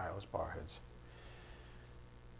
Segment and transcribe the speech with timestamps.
[0.00, 0.80] All right, let's bow our heads.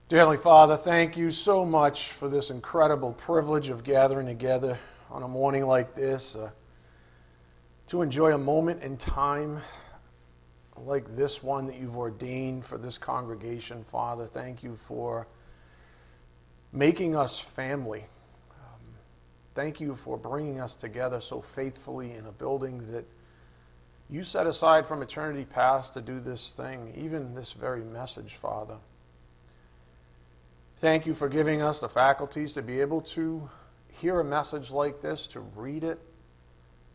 [0.08, 4.78] Dear Heavenly Father, thank you so much for this incredible privilege of gathering together
[5.10, 6.52] on a morning like this uh,
[7.88, 9.60] to enjoy a moment in time
[10.78, 14.26] like this one that you've ordained for this congregation, Father.
[14.26, 15.28] Thank you for
[16.72, 18.06] making us family.
[18.52, 18.80] Um,
[19.54, 23.04] thank you for bringing us together so faithfully in a building that
[24.10, 28.76] you set aside from eternity past to do this thing, even this very message, Father.
[30.78, 33.48] Thank you for giving us the faculties to be able to
[33.88, 36.00] hear a message like this, to read it,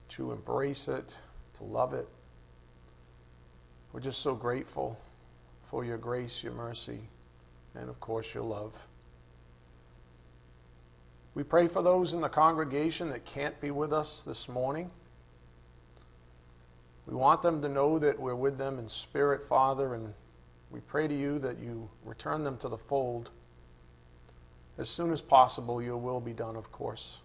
[0.10, 1.16] to embrace it,
[1.54, 2.08] to love it.
[3.94, 5.00] We're just so grateful
[5.70, 7.00] for your grace, your mercy,
[7.76, 8.74] and of course, your love.
[11.34, 14.92] We pray for those in the congregation that can't be with us this morning.
[17.06, 20.14] We want them to know that we're with them in spirit, Father, and
[20.72, 23.30] we pray to you that you return them to the fold.
[24.78, 27.22] As soon as possible, your will be done, of course.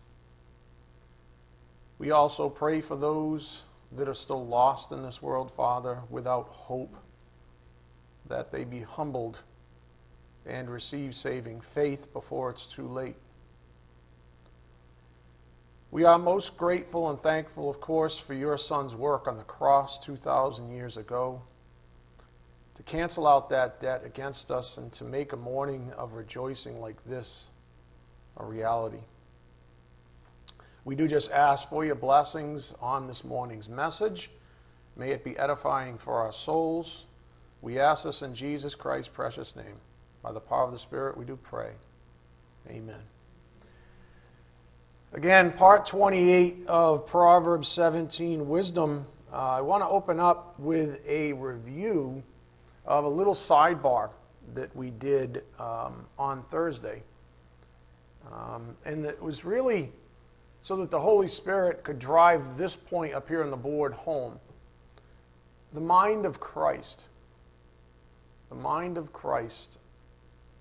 [1.98, 6.96] We also pray for those that are still lost in this world, Father, without hope,
[8.28, 9.40] that they be humbled
[10.46, 13.16] and receive saving faith before it's too late.
[15.90, 19.98] We are most grateful and thankful, of course, for your Son's work on the cross
[19.98, 21.42] 2,000 years ago
[22.74, 27.04] to cancel out that debt against us and to make a morning of rejoicing like
[27.04, 27.50] this
[28.36, 29.02] a reality.
[30.84, 34.30] We do just ask for your blessings on this morning's message.
[34.96, 37.06] May it be edifying for our souls.
[37.60, 39.80] We ask this in Jesus Christ's precious name.
[40.22, 41.72] By the power of the Spirit, we do pray.
[42.68, 43.02] Amen.
[45.12, 49.04] Again, part 28 of Proverbs 17 Wisdom.
[49.32, 52.22] Uh, I want to open up with a review
[52.86, 54.10] of a little sidebar
[54.54, 57.02] that we did um, on Thursday.
[58.32, 59.90] Um, and it was really
[60.62, 64.38] so that the Holy Spirit could drive this point up here on the board home.
[65.72, 67.06] The mind of Christ.
[68.48, 69.78] The mind of Christ.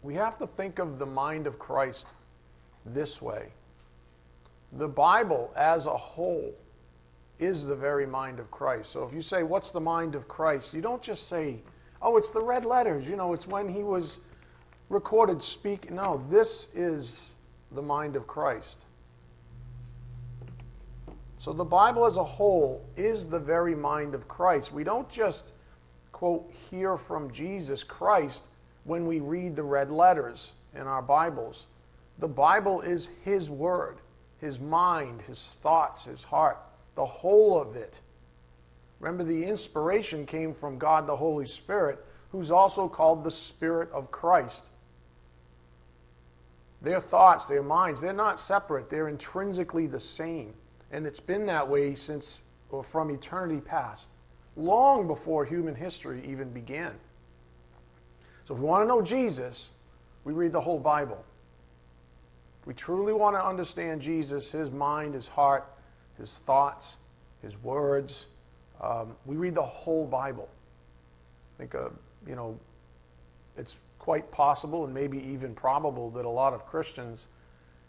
[0.01, 2.07] We have to think of the mind of Christ
[2.83, 3.49] this way
[4.73, 6.53] the Bible as a whole
[7.39, 8.91] is the very mind of Christ.
[8.91, 10.73] So if you say, What's the mind of Christ?
[10.73, 11.61] you don't just say,
[12.01, 13.09] Oh, it's the red letters.
[13.09, 14.19] You know, it's when he was
[14.89, 15.95] recorded speaking.
[15.95, 17.37] No, this is
[17.71, 18.85] the mind of Christ.
[21.37, 24.73] So the Bible as a whole is the very mind of Christ.
[24.73, 25.53] We don't just,
[26.11, 28.47] quote, hear from Jesus Christ
[28.83, 31.67] when we read the red letters in our Bibles.
[32.17, 33.99] The Bible is His Word
[34.39, 36.57] his mind, his thoughts, his heart,
[36.95, 37.99] the whole of it.
[38.99, 44.11] Remember, the inspiration came from God the Holy Spirit, who's also called the Spirit of
[44.11, 44.67] Christ.
[46.81, 50.53] Their thoughts, their minds, they're not separate, they're intrinsically the same.
[50.91, 54.09] And it's been that way since, or from eternity past,
[54.55, 56.93] long before human history even began.
[58.45, 59.71] So if we want to know Jesus,
[60.23, 61.23] we read the whole Bible
[62.69, 65.67] we truly want to understand Jesus, his mind, his heart,
[66.19, 66.97] his thoughts,
[67.41, 68.27] his words,
[68.79, 70.47] um, we read the whole Bible.
[71.55, 71.89] I think, uh,
[72.27, 72.59] you know,
[73.57, 77.29] it's quite possible and maybe even probable that a lot of Christians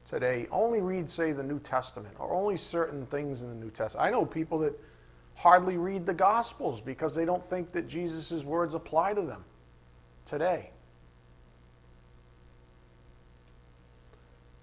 [0.06, 4.08] today only read, say, the New Testament or only certain things in the New Testament.
[4.08, 4.72] I know people that
[5.34, 9.44] hardly read the Gospels because they don't think that Jesus' words apply to them
[10.24, 10.70] today.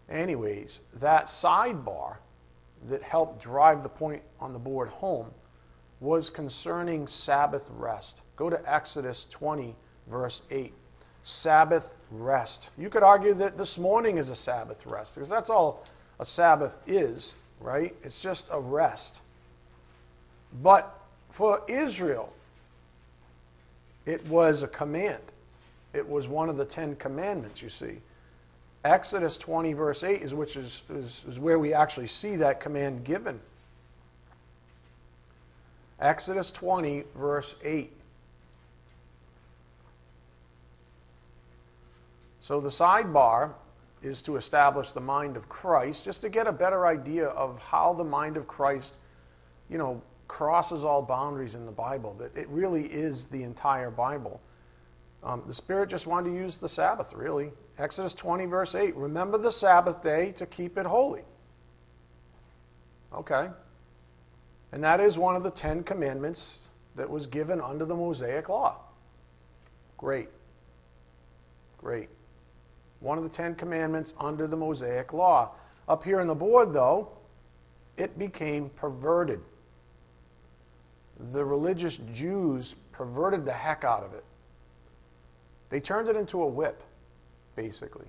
[0.09, 2.17] Anyways, that sidebar
[2.85, 5.31] that helped drive the point on the board home
[5.99, 8.21] was concerning Sabbath rest.
[8.35, 9.75] Go to Exodus 20,
[10.07, 10.73] verse 8.
[11.23, 12.69] Sabbath rest.
[12.77, 15.83] You could argue that this morning is a Sabbath rest because that's all
[16.19, 17.93] a Sabbath is, right?
[18.03, 19.21] It's just a rest.
[20.61, 20.97] But
[21.29, 22.31] for Israel,
[24.05, 25.21] it was a command.
[25.93, 28.01] It was one of the Ten Commandments, you see.
[28.87, 33.03] Exodus 20, verse 8, is, which is, is, is where we actually see that command
[33.03, 33.41] given.
[35.99, 37.91] Exodus 20, verse 8.
[42.39, 43.51] So the sidebar
[44.01, 47.91] is to establish the mind of Christ, just to get a better idea of how
[47.91, 48.99] the mind of Christ,
[49.69, 54.39] you know, crosses all boundaries in the Bible, that it really is the entire Bible.
[55.27, 57.51] Um, the Spirit just wanted to use the Sabbath, really.
[57.77, 58.95] Exodus 20, verse 8.
[58.95, 61.23] Remember the Sabbath day to keep it holy.
[63.13, 63.49] Okay.
[64.71, 68.77] And that is one of the Ten Commandments that was given under the Mosaic Law.
[69.97, 70.29] Great.
[71.77, 72.07] Great.
[73.01, 75.51] One of the Ten Commandments under the Mosaic Law.
[75.89, 77.09] Up here on the board, though,
[77.97, 79.41] it became perverted.
[81.19, 84.23] The religious Jews perverted the heck out of it.
[85.69, 86.81] They turned it into a whip,
[87.55, 88.07] basically,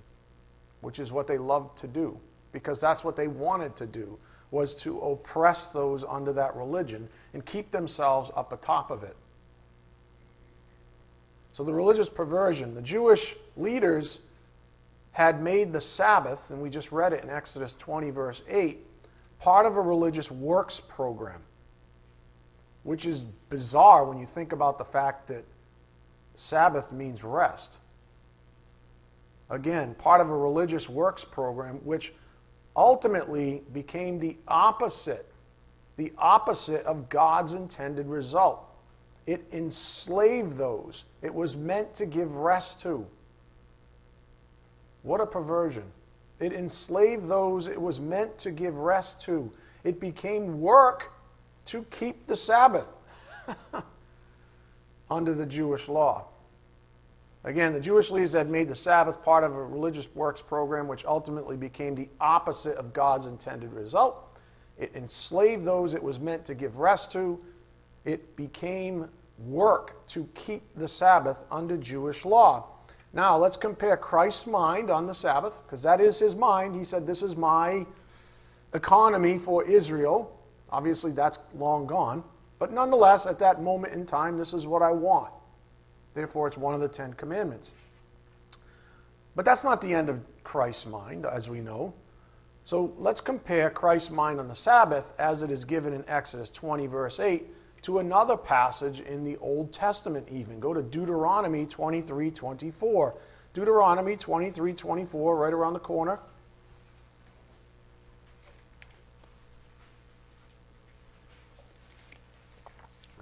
[0.81, 2.19] which is what they loved to do,
[2.51, 4.17] because that's what they wanted to do,
[4.51, 9.15] was to oppress those under that religion and keep themselves up atop of it.
[11.53, 14.21] So the religious perversion, the Jewish leaders
[15.11, 18.79] had made the Sabbath, and we just read it in Exodus 20, verse 8,
[19.39, 21.41] part of a religious works program,
[22.83, 25.43] which is bizarre when you think about the fact that
[26.39, 27.79] Sabbath means rest.
[29.49, 32.13] Again, part of a religious works program, which
[32.77, 35.29] ultimately became the opposite,
[35.97, 38.65] the opposite of God's intended result.
[39.27, 43.05] It enslaved those it was meant to give rest to.
[45.03, 45.91] What a perversion.
[46.39, 49.51] It enslaved those it was meant to give rest to.
[49.83, 51.11] It became work
[51.65, 52.93] to keep the Sabbath
[55.09, 56.25] under the Jewish law.
[57.43, 61.05] Again, the Jewish leaders had made the Sabbath part of a religious works program, which
[61.05, 64.37] ultimately became the opposite of God's intended result.
[64.77, 67.39] It enslaved those it was meant to give rest to.
[68.03, 72.67] It became work to keep the Sabbath under Jewish law.
[73.13, 76.75] Now, let's compare Christ's mind on the Sabbath, because that is his mind.
[76.75, 77.85] He said, This is my
[78.73, 80.37] economy for Israel.
[80.69, 82.23] Obviously, that's long gone.
[82.59, 85.31] But nonetheless, at that moment in time, this is what I want.
[86.13, 87.73] Therefore, it's one of the Ten Commandments.
[89.35, 91.93] But that's not the end of Christ's mind, as we know.
[92.65, 96.87] So let's compare Christ's mind on the Sabbath as it is given in Exodus 20,
[96.87, 97.47] verse 8
[97.83, 100.59] to another passage in the Old Testament, even.
[100.59, 103.15] Go to Deuteronomy 23 24.
[103.53, 106.19] Deuteronomy 23 24, right around the corner.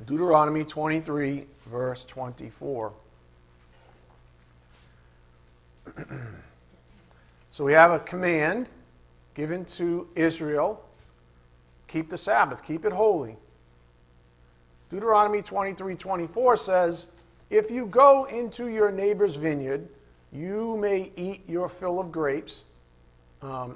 [0.08, 2.94] Deuteronomy 23, verse 24.
[7.52, 8.70] so we have a command
[9.36, 10.84] given to Israel
[11.88, 13.38] keep the Sabbath, keep it holy.
[14.90, 17.08] Deuteronomy 23 24 says,
[17.50, 19.88] If you go into your neighbor's vineyard,
[20.32, 22.66] you may eat your fill of grapes,
[23.42, 23.76] um,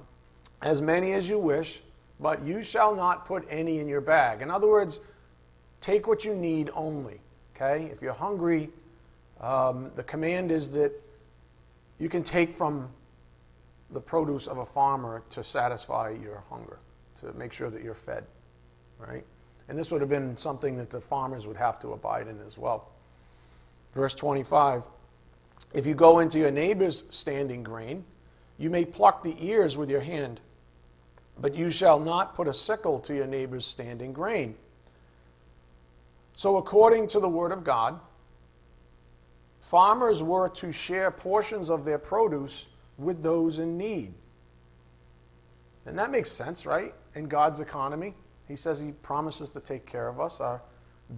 [0.62, 1.82] as many as you wish,
[2.20, 4.42] but you shall not put any in your bag.
[4.42, 5.00] In other words,
[5.82, 7.20] take what you need only.
[7.56, 7.86] Okay?
[7.92, 8.70] If you're hungry,
[9.42, 10.94] um, the command is that
[12.00, 12.90] you can take from
[13.90, 16.80] the produce of a farmer to satisfy your hunger,
[17.20, 18.24] to make sure that you're fed.
[18.98, 19.26] Right?
[19.68, 22.58] And this would have been something that the farmers would have to abide in as
[22.58, 22.90] well.
[23.94, 24.84] Verse 25
[25.74, 28.06] If you go into your neighbor's standing grain,
[28.58, 30.40] you may pluck the ears with your hand,
[31.40, 34.56] but you shall not put a sickle to your neighbor's standing grain.
[36.42, 38.00] So, according to the Word of God,
[39.60, 42.66] farmers were to share portions of their produce
[42.98, 44.16] with those in need.
[45.86, 46.96] And that makes sense, right?
[47.14, 48.16] In God's economy.
[48.48, 50.64] He says He promises to take care of us, our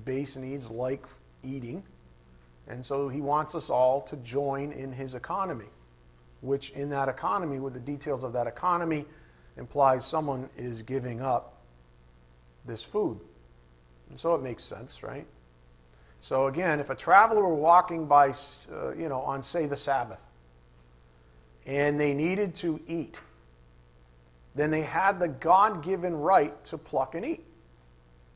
[0.03, 1.05] base needs like
[1.41, 1.83] eating.
[2.67, 5.69] And so He wants us all to join in His economy,
[6.41, 9.05] which in that economy, with the details of that economy,
[9.55, 11.61] implies someone is giving up
[12.65, 13.21] this food.
[14.13, 15.25] And so it makes sense, right?
[16.19, 18.29] So again, if a traveler were walking by,
[18.71, 20.23] uh, you know, on say the Sabbath,
[21.65, 23.19] and they needed to eat,
[24.53, 27.43] then they had the God given right to pluck and eat.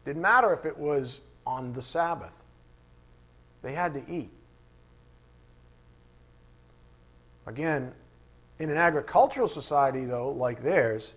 [0.04, 2.34] Didn't matter if it was on the Sabbath,
[3.62, 4.32] they had to eat.
[7.46, 7.94] Again,
[8.58, 11.14] in an agricultural society, though, like theirs,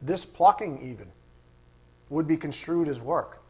[0.00, 1.08] this plucking even
[2.12, 3.40] would be construed as work.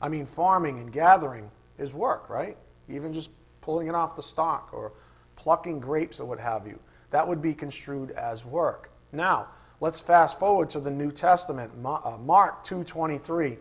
[0.00, 2.56] I mean, farming and gathering is work, right?
[2.88, 3.30] Even just
[3.60, 4.92] pulling it off the stalk or
[5.34, 6.78] plucking grapes or what have you.
[7.10, 8.92] That would be construed as work.
[9.10, 9.48] Now,
[9.80, 13.58] let's fast forward to the New Testament, uh, Mark 2:23.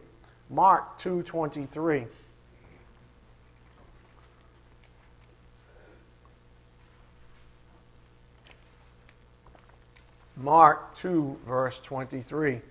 [0.52, 2.08] Mark 2:23.
[10.38, 12.62] Mark 2 verse 23.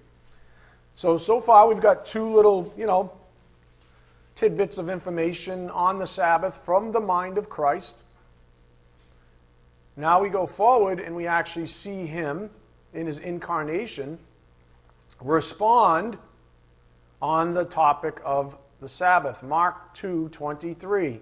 [0.99, 3.13] So so far we've got two little, you know,
[4.35, 7.99] tidbits of information on the Sabbath from the mind of Christ.
[9.97, 12.51] Now we go forward and we actually see him
[12.93, 14.19] in his incarnation
[15.21, 16.19] respond
[17.23, 19.45] on the topic of the Sabbath.
[19.45, 21.21] Mark 2:23.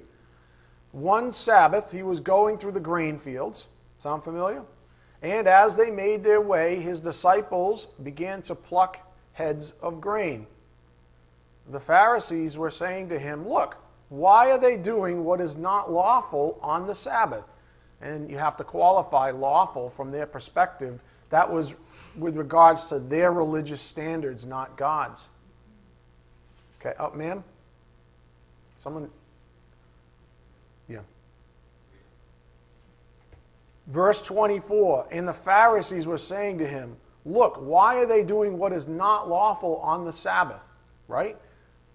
[0.92, 3.68] One Sabbath, he was going through the grain fields.
[3.98, 4.62] Sound familiar?
[5.20, 9.05] And as they made their way, his disciples began to pluck
[9.36, 10.46] heads of grain.
[11.68, 13.76] The Pharisees were saying to him, Look,
[14.08, 17.46] why are they doing what is not lawful on the Sabbath?
[18.00, 21.00] And you have to qualify lawful from their perspective.
[21.28, 21.76] That was
[22.16, 25.28] with regards to their religious standards, not God's.
[26.80, 27.44] Okay, up, oh, ma'am?
[28.82, 29.10] Someone?
[30.88, 31.00] Yeah.
[33.86, 38.72] Verse 24 And the Pharisees were saying to him, Look, why are they doing what
[38.72, 40.62] is not lawful on the Sabbath?
[41.08, 41.36] Right?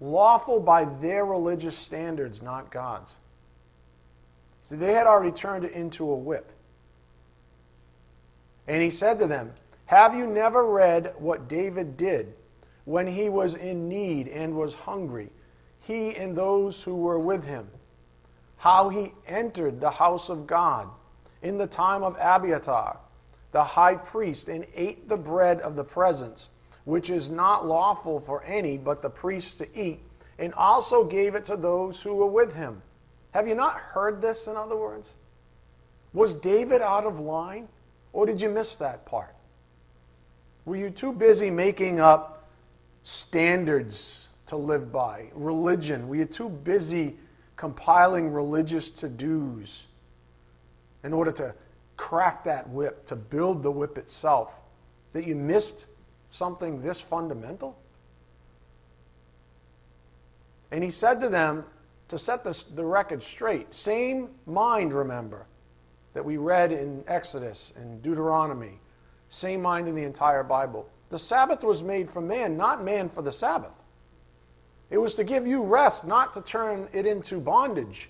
[0.01, 3.15] Lawful by their religious standards, not God's.
[4.63, 6.51] See, they had already turned it into a whip.
[8.67, 9.53] And he said to them,
[9.85, 12.33] Have you never read what David did
[12.83, 15.29] when he was in need and was hungry,
[15.79, 17.69] he and those who were with him?
[18.57, 20.89] How he entered the house of God
[21.41, 22.99] in the time of Abiathar,
[23.51, 26.49] the high priest, and ate the bread of the presence
[26.85, 29.99] which is not lawful for any but the priests to eat,
[30.39, 32.81] and also gave it to those who were with him.
[33.31, 35.15] Have you not heard this, in other words?
[36.13, 37.67] Was David out of line,
[38.13, 39.35] or did you miss that part?
[40.65, 42.49] Were you too busy making up
[43.03, 46.07] standards to live by, religion?
[46.07, 47.15] Were you too busy
[47.55, 49.85] compiling religious to dos
[51.03, 51.53] in order to
[52.01, 54.59] crack that whip, to build the whip itself,
[55.13, 55.85] that you missed
[56.29, 57.77] something this fundamental?
[60.71, 61.63] And he said to them,
[62.07, 65.45] to set this, the record straight, same mind, remember,
[66.13, 68.79] that we read in Exodus and Deuteronomy,
[69.29, 70.89] same mind in the entire Bible.
[71.11, 73.79] The Sabbath was made for man, not man for the Sabbath.
[74.89, 78.09] It was to give you rest, not to turn it into bondage.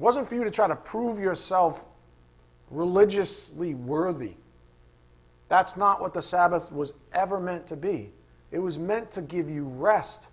[0.00, 1.84] It wasn't for you to try to prove yourself
[2.70, 4.32] religiously worthy.
[5.50, 8.10] That's not what the Sabbath was ever meant to be.
[8.50, 10.30] It was meant to give you rest.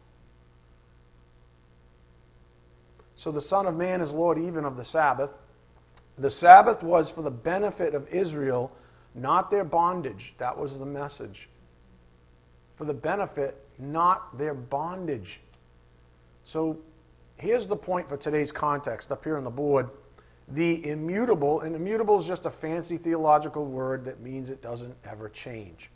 [3.16, 5.36] So the Son of Man is Lord even of the Sabbath.
[6.18, 8.72] The Sabbath was for the benefit of Israel,
[9.16, 10.34] not their bondage.
[10.38, 11.50] That was the message.
[12.78, 15.42] For the benefit, not their bondage.
[16.46, 16.78] So
[17.38, 19.90] here's the point for today's context up here on the board
[20.50, 25.28] the immutable, and immutable is just a fancy theological word that means it doesn't ever
[25.28, 25.90] change.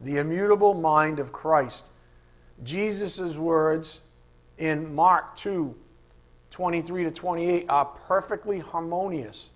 [0.00, 1.90] The immutable mind of Christ.
[2.62, 4.02] Jesus' words
[4.58, 5.74] in Mark 2
[6.50, 9.50] 23 to 28 are perfectly harmonious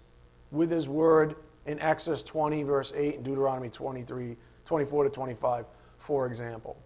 [0.50, 4.36] with his word in Exodus 20, verse 8, and Deuteronomy 23,
[4.66, 5.64] 24 to 25,
[5.96, 6.76] for example.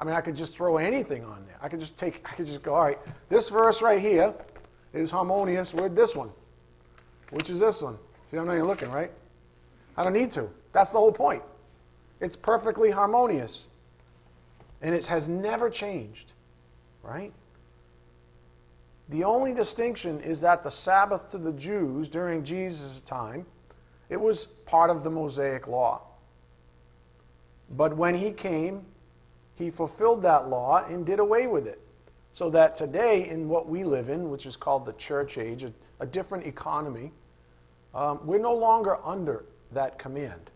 [0.00, 1.58] I mean, I could just throw anything on there.
[1.60, 4.32] I could just take, I could just go, all right, this verse right here
[4.94, 6.30] is harmonious with this one.
[7.30, 7.98] Which is this one?
[8.30, 9.10] See, I'm not even looking, right?
[9.96, 10.48] I don't need to.
[10.72, 11.42] That's the whole point.
[12.20, 13.68] It's perfectly harmonious.
[14.80, 16.32] And it has never changed,
[17.02, 17.32] right?
[19.10, 23.44] The only distinction is that the Sabbath to the Jews during Jesus' time,
[24.08, 26.02] it was part of the Mosaic law.
[27.68, 28.86] But when he came,
[29.60, 31.80] he fulfilled that law and did away with it.
[32.32, 35.72] So that today, in what we live in, which is called the church age, a,
[35.98, 37.12] a different economy,
[37.94, 40.50] um, we're no longer under that command.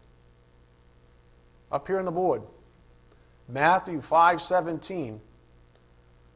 [1.70, 2.42] Up here on the board,
[3.48, 5.20] Matthew 5:17.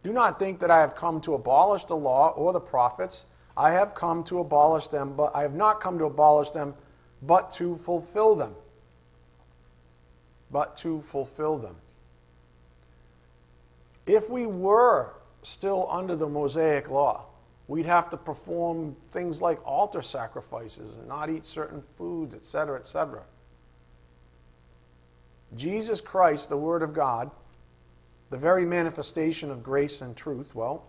[0.02, 3.26] Do not think that I have come to abolish the law or the prophets.
[3.56, 6.74] I have come to abolish them, but I have not come to abolish them,
[7.22, 8.54] but to fulfill them.
[10.50, 11.76] But to fulfill them.
[14.08, 17.28] If we were still under the Mosaic law,
[17.68, 23.22] We'd have to perform things like altar sacrifices and not eat certain foods, etc., etc.
[25.54, 27.30] Jesus Christ, the Word of God,
[28.30, 30.86] the very manifestation of grace and truth, well,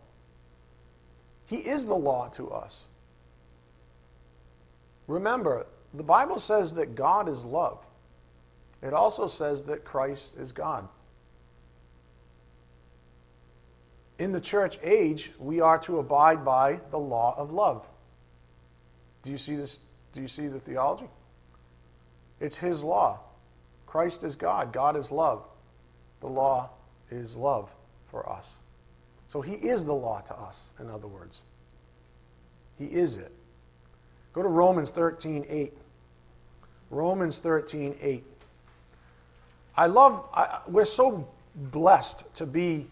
[1.45, 2.87] He is the law to us.
[5.07, 7.85] Remember, the Bible says that God is love.
[8.81, 10.87] It also says that Christ is God.
[14.19, 17.89] In the church age, we are to abide by the law of love.
[19.23, 19.79] Do you see this?
[20.11, 21.07] Do you see the theology?
[22.39, 23.19] It's his law.
[23.87, 24.71] Christ is God.
[24.73, 25.45] God is love.
[26.19, 26.69] The law
[27.09, 27.71] is love
[28.11, 28.57] for us.
[29.29, 31.43] So he is the law to us, in other words.
[32.77, 33.31] He is it.
[34.33, 35.73] Go to Romans 13 8.
[36.89, 38.23] Romans 13 8.
[39.77, 42.87] I love, I, we're so blessed to be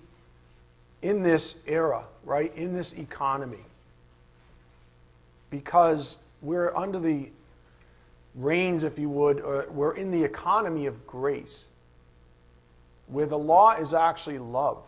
[1.02, 2.56] in this era, right?
[2.56, 3.64] In this economy.
[5.50, 7.30] Because we're under the
[8.36, 11.70] reigns, if you would, we're in the economy of grace,
[13.08, 14.84] where the law is actually love.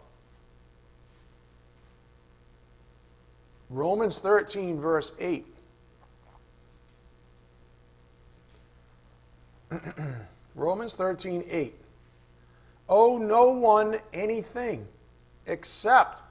[3.69, 5.45] Romans 13, verse 8.
[10.55, 11.75] Romans 13, 8.
[12.89, 14.87] Owe no one anything
[15.49, 16.21] except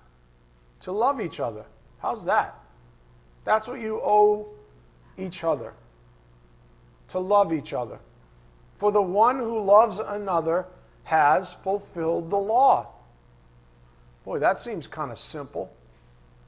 [0.80, 1.64] to love each other.
[1.98, 2.54] How's that?
[3.44, 4.46] That's what you owe
[5.16, 5.74] each other
[7.08, 7.98] to love each other.
[8.76, 10.66] For the one who loves another
[11.04, 12.88] has fulfilled the law.
[14.24, 15.72] Boy, that seems kind of simple.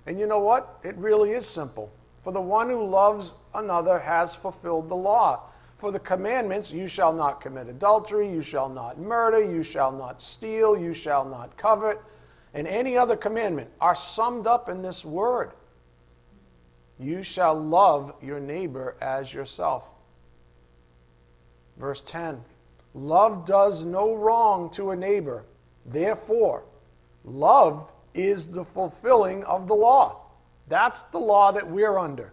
[0.07, 0.79] And you know what?
[0.83, 1.91] It really is simple.
[2.23, 5.45] For the one who loves another has fulfilled the law.
[5.79, 10.21] For the commandments, you shall not commit adultery, you shall not murder, you shall not
[10.21, 11.99] steal, you shall not covet,
[12.54, 15.52] and any other commandment are summed up in this word.
[16.99, 19.88] You shall love your neighbor as yourself.
[21.76, 22.42] Verse 10
[22.92, 25.45] Love does no wrong to a neighbor.
[25.87, 26.64] Therefore,
[27.25, 30.21] love is the fulfilling of the law.
[30.69, 32.33] That's the law that we're under.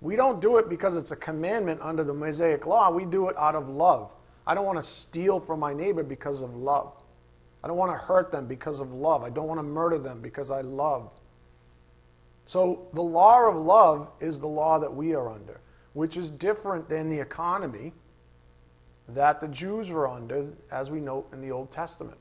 [0.00, 2.90] We don't do it because it's a commandment under the Mosaic law.
[2.90, 4.12] We do it out of love.
[4.46, 7.01] I don't want to steal from my neighbor because of love.
[7.62, 9.22] I don't want to hurt them because of love.
[9.22, 11.10] I don't want to murder them because I love.
[12.46, 15.60] So the law of love is the law that we are under
[15.94, 17.92] which is different than the economy
[19.08, 22.16] that the Jews were under, as we note in the Old Testament.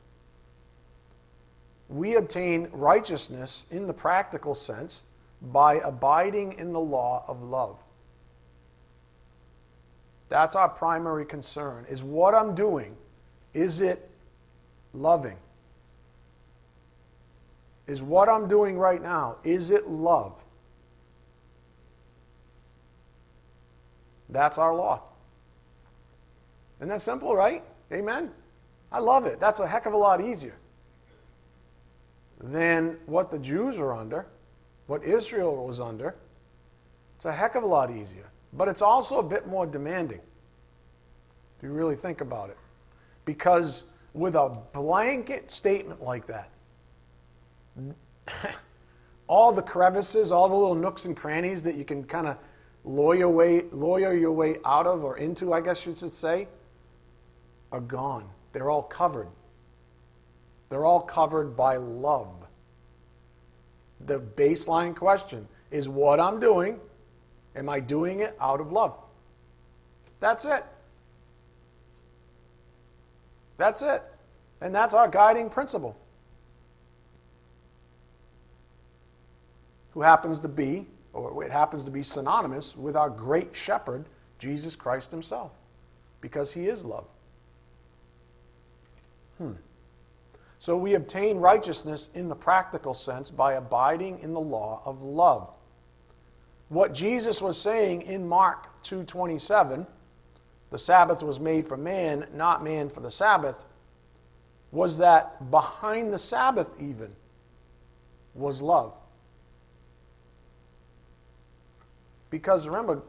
[1.88, 5.03] We obtain righteousness in the practical sense
[5.41, 7.77] by abiding in the law of love.
[10.29, 11.86] That's our primary concern.
[11.89, 12.95] Is what I'm doing,
[13.53, 14.10] is it
[14.93, 15.38] loving?
[17.88, 20.34] Is what I'm doing right now, is it love?
[24.30, 25.01] That's our law.
[26.80, 27.63] Isn't that simple, right?
[27.91, 28.32] Amen?
[28.91, 29.39] I love it.
[29.39, 30.56] That's a heck of a lot easier
[32.39, 34.25] than what the Jews were under,
[34.88, 36.15] what Israel was under.
[37.17, 38.32] It's a heck of a lot easier.
[38.54, 40.19] But it's also a bit more demanding,
[41.58, 42.58] if you really think about it.
[43.25, 46.50] Because with a blanket statement like that,
[49.28, 52.38] all the crevices, all the little nooks and crannies that you can kind of
[52.84, 56.47] lawyer, way, lawyer your way out of or into, I guess you should say,
[57.71, 58.28] are gone.
[58.52, 59.30] They're all covered.
[60.69, 62.34] They're all covered by love.
[64.06, 66.80] The baseline question is what I'm doing,
[67.56, 68.97] am I doing it out of love?
[70.19, 70.65] That's it.
[73.62, 74.02] That's it.
[74.60, 75.95] And that's our guiding principle.
[79.91, 84.06] Who happens to be or it happens to be synonymous with our great shepherd,
[84.39, 85.52] Jesus Christ himself,
[86.21, 87.12] because he is love.
[89.38, 89.52] Hmm.
[90.58, 95.52] So we obtain righteousness in the practical sense by abiding in the law of love.
[96.69, 99.86] What Jesus was saying in Mark 2:27,
[100.71, 103.65] the Sabbath was made for man, not man for the Sabbath,
[104.71, 107.13] was that behind the Sabbath even
[108.34, 108.97] was love.
[112.29, 113.03] Because remember,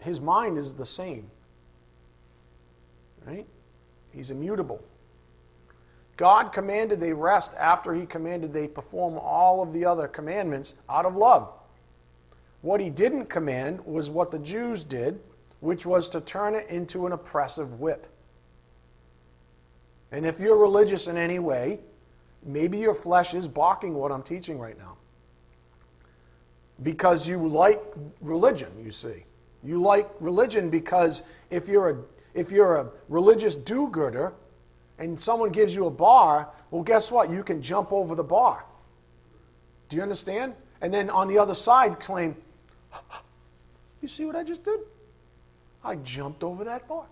[0.00, 1.30] his mind is the same.
[3.24, 3.46] Right?
[4.12, 4.82] He's immutable.
[6.16, 11.04] God commanded they rest after he commanded they perform all of the other commandments out
[11.04, 11.52] of love.
[12.62, 15.20] What he didn't command was what the Jews did,
[15.60, 18.06] which was to turn it into an oppressive whip.
[20.12, 21.80] And if you're religious in any way,
[22.42, 24.96] maybe your flesh is balking what I'm teaching right now
[26.82, 27.82] because you like
[28.20, 29.24] religion, you see.
[29.62, 31.96] You like religion because if you're a,
[32.34, 34.34] if you're a religious do gooder
[34.98, 37.30] and someone gives you a bar, well, guess what?
[37.30, 38.64] You can jump over the bar.
[39.88, 40.54] Do you understand?
[40.80, 42.36] And then on the other side, claim,
[44.02, 44.80] You see what I just did?
[45.86, 47.06] I jumped over that bar.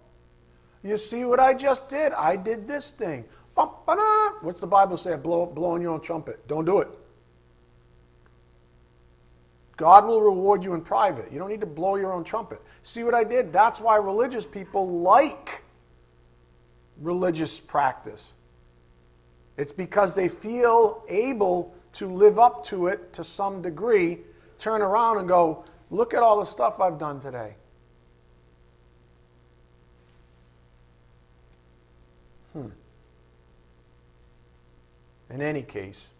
[0.82, 2.12] You see what I just did?
[2.12, 3.24] I did this thing.
[3.54, 5.16] What's the Bible say?
[5.16, 6.46] Blow, blow on your own trumpet.
[6.48, 6.88] Don't do it.
[9.76, 11.32] God will reward you in private.
[11.32, 12.60] You don't need to blow your own trumpet.
[12.82, 13.52] See what I did?
[13.52, 15.62] That's why religious people like
[17.00, 18.34] religious practice.
[19.56, 24.18] It's because they feel able to live up to it to some degree,
[24.58, 27.54] turn around and go, Look at all the stuff I've done today.
[35.34, 36.12] In any case,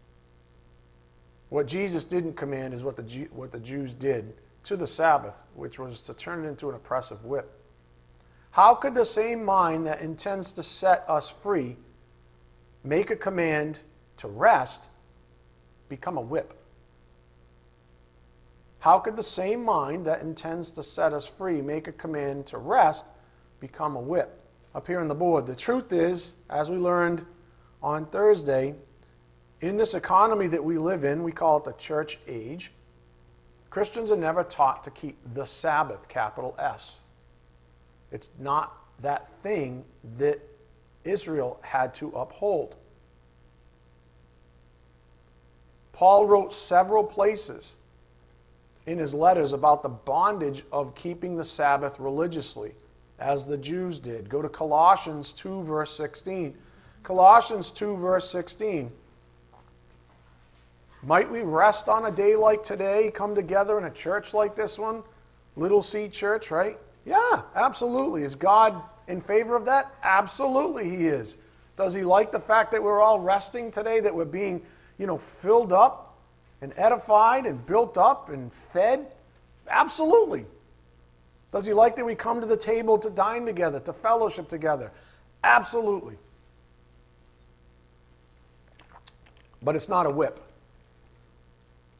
[1.51, 5.79] What Jesus didn't command is what the, what the Jews did to the Sabbath, which
[5.79, 7.49] was to turn it into an oppressive whip.
[8.51, 11.77] How could the same mind that intends to set us free
[12.83, 13.83] make a command
[14.17, 14.89] to rest
[15.89, 16.55] become a whip?
[18.81, 22.59] How could the same mind that intends to set us free make a command to
[22.59, 23.07] rest
[23.61, 24.41] become a whip?
[24.75, 25.47] Up here on the board.
[25.47, 27.25] The truth is, as we learned
[27.81, 28.75] on Thursday,
[29.61, 32.73] in this economy that we live in, we call it the church age,
[33.71, 37.01] Christians are never taught to keep the Sabbath, capital S.
[38.13, 39.85] It's not that thing
[40.19, 40.41] that
[41.05, 42.77] Israel had to uphold.
[45.93, 47.79] Paul wrote several places
[48.87, 52.75] in his letters about the bondage of keeping the Sabbath religiously,
[53.19, 54.29] as the Jews did.
[54.29, 56.57] Go to Colossians 2, verse 16.
[57.03, 58.93] Colossians 2, verse 16.
[61.07, 64.79] Might we rest on a day like today, come together in a church like this
[64.79, 65.03] one?
[65.55, 66.79] Little C church, right?
[67.05, 68.23] Yeah, absolutely.
[68.23, 69.95] Is God in favor of that?
[70.03, 71.37] Absolutely, He is.
[71.77, 74.63] Does He like the fact that we're all resting today, that we're being,
[74.97, 76.17] you know, filled up
[76.63, 79.07] and edified and built up and fed?
[79.69, 80.47] Absolutely.
[81.53, 84.91] Does He like that we come to the table to dine together, to fellowship together?
[85.43, 86.17] Absolutely.
[89.63, 90.41] But it's not a whip.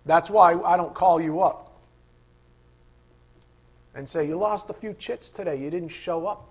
[0.07, 1.65] That's why I don't call you up
[3.95, 5.57] and say, You lost a few chits today.
[5.57, 6.51] You didn't show up.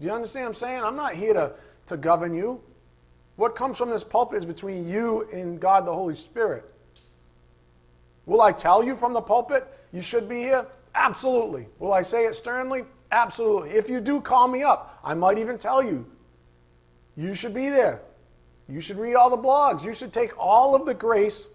[0.00, 0.82] Do you understand what I'm saying?
[0.82, 1.52] I'm not here to,
[1.86, 2.60] to govern you.
[3.36, 6.64] What comes from this pulpit is between you and God the Holy Spirit.
[8.26, 10.66] Will I tell you from the pulpit you should be here?
[10.94, 11.66] Absolutely.
[11.78, 12.84] Will I say it sternly?
[13.10, 13.70] Absolutely.
[13.70, 16.06] If you do call me up, I might even tell you
[17.16, 18.02] you should be there.
[18.68, 19.84] You should read all the blogs.
[19.84, 21.48] You should take all of the grace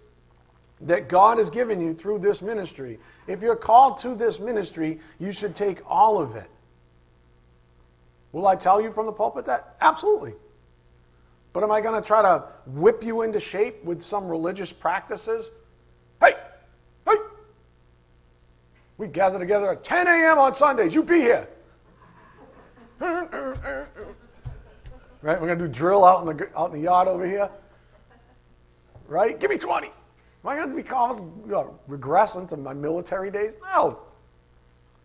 [0.80, 2.98] that God has given you through this ministry.
[3.26, 6.48] If you're called to this ministry, you should take all of it.
[8.32, 9.76] Will I tell you from the pulpit that?
[9.80, 10.34] Absolutely.
[11.52, 15.52] But am I going to try to whip you into shape with some religious practices?
[16.20, 16.34] Hey,
[17.06, 17.16] hey,
[18.98, 20.38] we gather together at 10 a.m.
[20.38, 20.94] on Sundays.
[20.94, 21.48] You be here.
[25.20, 25.40] Right?
[25.40, 27.50] We're going to do drill out in, the, out in the yard over here.
[29.06, 29.38] Right?
[29.38, 29.88] Give me 20.
[29.88, 29.92] Am
[30.44, 33.56] I going to be you know, regress into my military days?
[33.74, 34.00] No.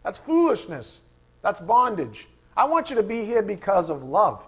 [0.04, 1.02] That's foolishness.
[1.42, 2.28] That's bondage.
[2.56, 4.46] I want you to be here because of love,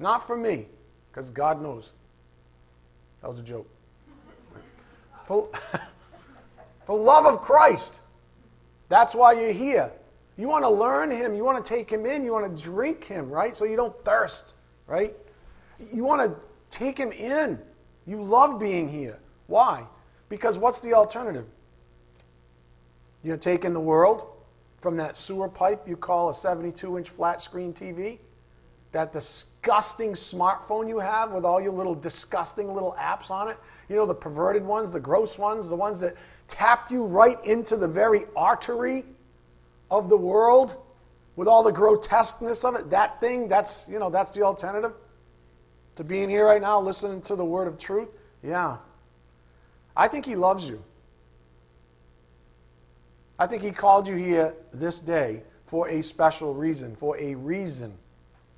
[0.00, 0.66] not for me,
[1.10, 1.92] because God knows.
[3.22, 3.68] That was a joke.
[5.24, 5.48] For,
[6.86, 8.00] for love of Christ.
[8.88, 9.90] That's why you're here.
[10.36, 11.34] You want to learn Him.
[11.34, 12.24] You want to take Him in.
[12.24, 13.56] You want to drink Him, right?
[13.56, 14.55] So you don't thirst
[14.86, 15.14] right?
[15.92, 16.36] You want to
[16.70, 17.58] take him in.
[18.06, 19.18] You love being here.
[19.46, 19.84] Why?
[20.28, 21.46] Because what's the alternative?
[23.22, 24.26] You're taking the world
[24.80, 28.18] from that sewer pipe you call a 72 inch flat screen TV,
[28.92, 33.56] that disgusting smartphone you have with all your little disgusting little apps on it.
[33.88, 36.14] You know, the perverted ones, the gross ones, the ones that
[36.48, 39.04] tap you right into the very artery
[39.90, 40.76] of the world
[41.36, 44.92] with all the grotesqueness of it, that thing, that's, you know, that's the alternative
[45.96, 48.08] to being here right now, listening to the word of truth.
[48.42, 48.78] Yeah.
[49.96, 50.82] I think he loves you.
[53.38, 57.96] I think he called you here this day for a special reason, for a reason,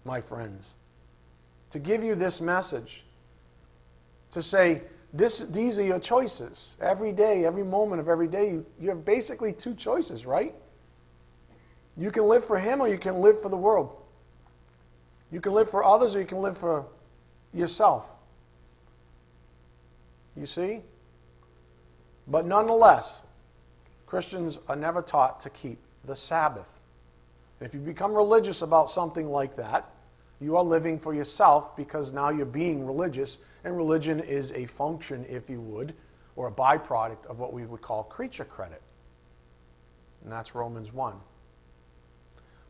[0.04, 0.76] my friends.
[1.70, 3.04] To give you this message.
[4.32, 6.76] To say, this, these are your choices.
[6.80, 10.54] Every day, every moment of every day, you, you have basically two choices, right?
[11.98, 13.96] You can live for Him or you can live for the world.
[15.30, 16.86] You can live for others or you can live for
[17.52, 18.14] yourself.
[20.36, 20.80] You see?
[22.28, 23.22] But nonetheless,
[24.06, 26.80] Christians are never taught to keep the Sabbath.
[27.60, 29.90] If you become religious about something like that,
[30.40, 35.26] you are living for yourself because now you're being religious, and religion is a function,
[35.28, 35.94] if you would,
[36.36, 38.80] or a byproduct of what we would call creature credit.
[40.22, 41.14] And that's Romans 1.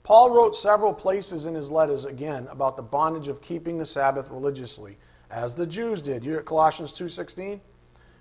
[0.09, 4.31] Paul wrote several places in his letters, again, about the bondage of keeping the Sabbath
[4.31, 4.97] religiously,
[5.31, 6.25] as the Jews did.
[6.25, 7.61] You at Colossians 2.16?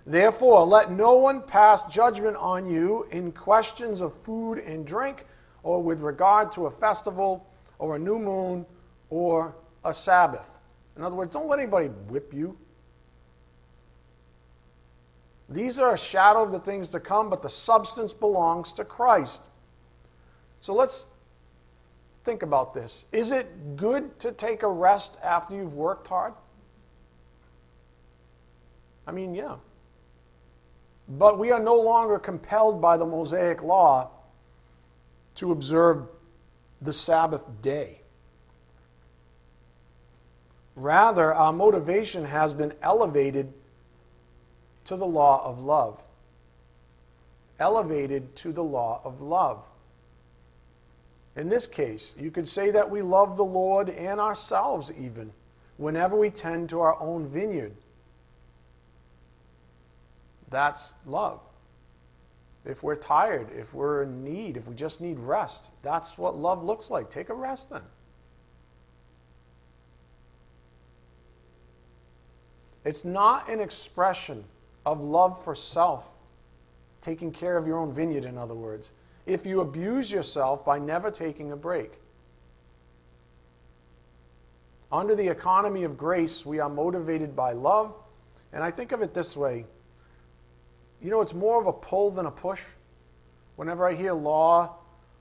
[0.06, 5.24] Therefore, let no one pass judgment on you in questions of food and drink,
[5.64, 7.48] or with regard to a festival,
[7.80, 8.66] or a new moon,
[9.10, 10.60] or a Sabbath.
[10.98, 12.58] In other words, don't let anybody whip you.
[15.48, 19.44] These are a shadow of the things to come, but the substance belongs to Christ.
[20.60, 21.06] So let's
[22.28, 23.06] Think about this.
[23.14, 26.34] Is it good to take a rest after you've worked hard?
[29.08, 29.56] I mean, yeah.
[31.08, 34.10] But we are no longer compelled by the Mosaic law
[35.36, 36.10] to observe
[36.82, 38.02] the Sabbath day.
[40.76, 43.54] Rather, our motivation has been elevated
[44.84, 46.04] to the law of love.
[47.58, 49.64] Elevated to the law of love.
[51.38, 55.32] In this case, you could say that we love the Lord and ourselves even
[55.78, 57.76] whenever we tend to our own vineyard.
[60.50, 61.40] That's love.
[62.66, 66.64] If we're tired, if we're in need, if we just need rest, that's what love
[66.64, 67.12] looks like.
[67.12, 67.84] Take a rest then.
[72.84, 74.44] It's not an expression
[74.86, 76.10] of love for self,
[77.02, 78.92] taking care of your own vineyard, in other words,
[79.28, 81.92] if you abuse yourself by never taking a break.
[84.92, 87.96] Under the economy of grace, we are motivated by love.
[88.54, 89.66] And I think of it this way
[91.00, 92.62] you know, it's more of a pull than a push.
[93.56, 94.78] Whenever I hear law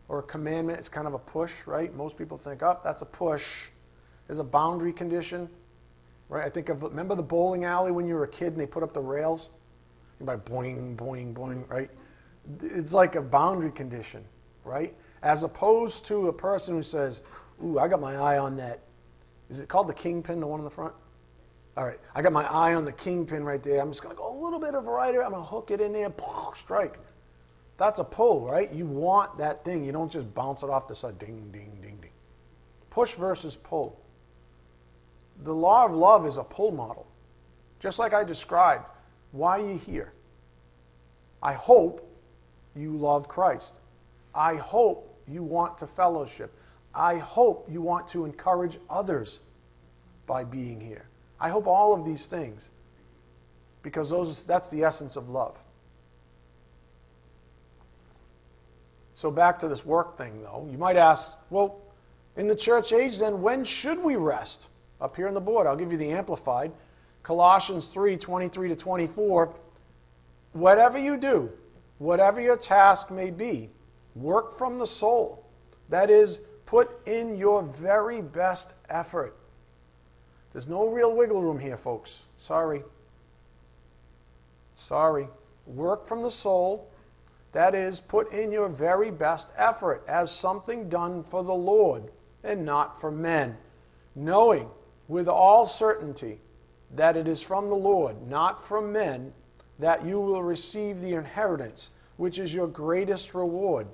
[0.09, 1.95] or a commandment, it's kind of a push, right?
[1.95, 3.45] Most people think, oh, that's a push.
[4.27, 5.51] There's a boundary condition,
[6.31, 6.47] right?
[6.47, 8.83] I think of, remember the bowling alley when you were a kid and they put
[8.83, 9.51] up the rails?
[10.19, 11.91] You're by boing, boing, boing, right?
[12.63, 14.25] It's like a boundary condition,
[14.65, 14.95] right?
[15.23, 17.23] As opposed to a person who says,
[17.65, 18.81] ooh, I got my eye on that.
[19.51, 20.95] Is it called the kingpin, the one in the front?
[21.77, 23.81] All right, I got my eye on the kingpin right there.
[23.81, 25.23] I'm just going to go a little bit of right here.
[25.23, 26.13] I'm going to hook it in there,
[26.55, 26.99] strike.
[27.77, 28.73] That's a pull, right?
[28.73, 29.85] You want that thing.
[29.85, 31.19] You don't just bounce it off the side.
[31.19, 32.11] Ding, ding, ding, ding.
[32.89, 34.01] Push versus pull.
[35.43, 37.07] The law of love is a pull model.
[37.79, 38.89] Just like I described.
[39.33, 40.15] Why are you here?
[41.43, 42.06] I hope
[42.77, 43.75] you love Christ.
[44.35, 46.53] I hope you want to fellowship.
[46.95, 49.41] I hope you want to encourage others
[50.27, 51.07] by being here.
[51.41, 52.71] I hope all of these things,
[53.83, 55.57] because those, that's the essence of love.
[59.15, 60.69] So, back to this work thing, though.
[60.71, 61.81] You might ask, well,
[62.37, 64.69] in the church age, then, when should we rest?
[65.01, 66.73] Up here on the board, I'll give you the amplified.
[67.23, 69.55] Colossians 3 23 to 24.
[70.53, 71.51] Whatever you do,
[71.99, 73.71] whatever your task may be,
[74.15, 75.45] work from the soul.
[75.89, 79.37] That is, put in your very best effort
[80.57, 82.23] there's no real wiggle room here, folks.
[82.39, 82.83] Sorry.
[84.75, 85.29] Sorry.
[85.67, 86.91] Work from the soul.
[87.53, 92.05] That is, put in your very best effort as something done for the Lord
[92.43, 93.59] and not for men,
[94.15, 94.71] knowing
[95.09, 96.41] with all certainty
[96.95, 99.35] that it is from the Lord, not from men,
[99.79, 103.87] that you will receive the inheritance, which is your greatest reward.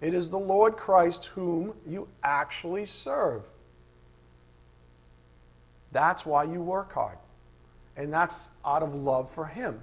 [0.00, 3.46] It is the Lord Christ whom you actually serve.
[5.92, 7.18] That's why you work hard.
[7.96, 9.80] And that's out of love for Him.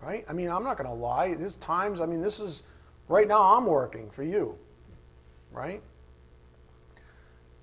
[0.00, 0.24] Right?
[0.28, 1.34] I mean, I'm not going to lie.
[1.34, 2.64] There's times, I mean, this is,
[3.06, 4.58] right now I'm working for you.
[5.52, 5.82] Right?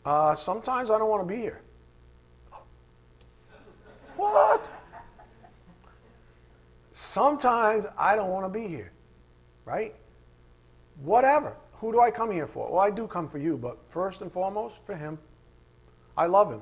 [0.05, 1.61] Uh, sometimes I don't want to be here.
[4.15, 4.69] What?
[7.09, 8.91] Sometimes I don't want to be here.
[9.65, 9.95] Right?
[11.01, 11.55] Whatever.
[11.79, 12.69] Who do I come here for?
[12.69, 15.17] Well, I do come for you, but first and foremost, for Him.
[16.15, 16.61] I love him.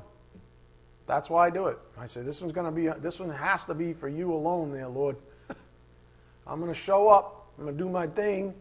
[1.06, 1.78] That's why I do it.
[1.98, 4.72] I say, this one's going to be, this one has to be for you alone
[4.72, 5.18] there, Lord.
[6.48, 7.50] I'm going to show up.
[7.58, 8.54] I'm going to do my thing.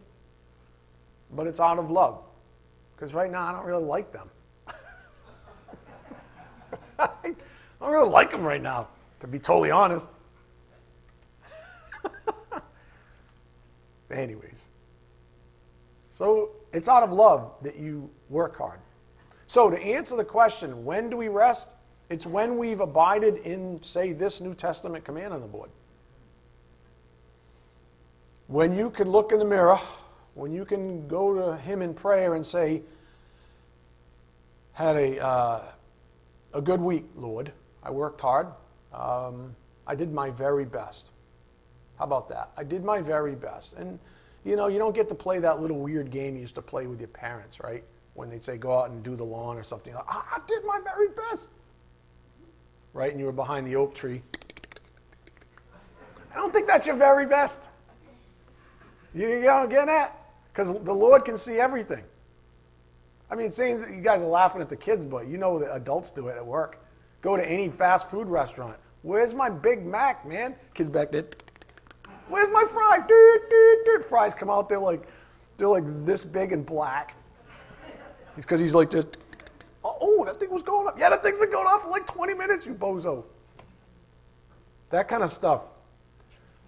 [1.31, 2.21] But it's out of love.
[2.95, 4.29] Because right now I don't really like them.
[6.99, 7.33] I
[7.79, 8.89] don't really like them right now,
[9.21, 10.09] to be totally honest.
[14.11, 14.67] Anyways.
[16.09, 18.79] So it's out of love that you work hard.
[19.49, 21.69] So, to answer the question, when do we rest?
[22.09, 25.69] It's when we've abided in, say, this New Testament command on the board.
[28.47, 29.79] When you can look in the mirror,
[30.35, 32.81] when you can go to Him in prayer and say,
[34.73, 35.61] had a, uh,
[36.53, 37.51] a good week, Lord.
[37.83, 38.47] I worked hard.
[38.93, 39.55] Um,
[39.87, 41.09] I did my very best.
[41.97, 42.51] How about that?
[42.57, 43.73] I did my very best.
[43.73, 43.99] And,
[44.43, 46.87] you know, you don't get to play that little weird game you used to play
[46.87, 47.83] with your parents, right?
[48.17, 49.93] when they'd say, go out and do the lawn or something.
[49.93, 51.49] Like, I did my very best.
[52.91, 53.11] Right?
[53.11, 54.23] And you were behind the oak tree.
[56.33, 57.69] I don't think that's your very best.
[59.13, 60.19] You don't get that?
[60.51, 62.03] Because the Lord can see everything.
[63.29, 65.71] I mean, it seems you guys are laughing at the kids, but you know that
[65.75, 66.83] adults do it at work.
[67.21, 68.77] Go to any fast food restaurant.
[69.03, 70.55] Where's my Big Mac, man?
[70.73, 71.25] Kids back there.
[72.29, 72.99] Where's my fry?
[74.07, 75.07] Fries come out, they're like,
[75.57, 77.15] they're like this big and black
[78.35, 79.17] It's because he's like just,
[79.83, 80.95] oh, that thing was going off.
[80.97, 83.23] Yeah, that thing's been going off for like 20 minutes, you bozo.
[84.89, 85.63] That kind of stuff.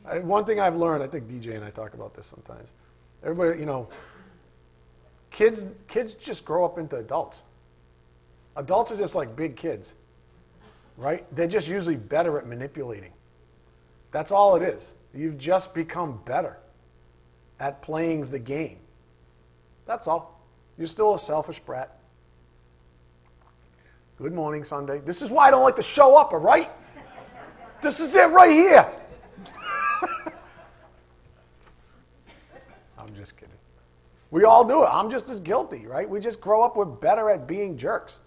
[0.05, 2.73] I, one thing I've learned, I think DJ and I talk about this sometimes.
[3.23, 3.87] Everybody, you know,
[5.29, 7.43] kids, kids just grow up into adults.
[8.55, 9.95] Adults are just like big kids,
[10.97, 11.25] right?
[11.35, 13.11] They're just usually better at manipulating.
[14.11, 14.95] That's all it is.
[15.13, 16.57] You've just become better
[17.59, 18.79] at playing the game.
[19.85, 20.39] That's all.
[20.77, 21.97] You're still a selfish brat.
[24.17, 24.99] Good morning, Sunday.
[24.99, 26.69] This is why I don't like to show up, all right?
[27.81, 28.85] This is it right here.
[32.97, 33.53] I'm just kidding.
[34.31, 34.89] We all do it.
[34.91, 36.07] I'm just as guilty, right?
[36.07, 38.19] We just grow up, we're better at being jerks.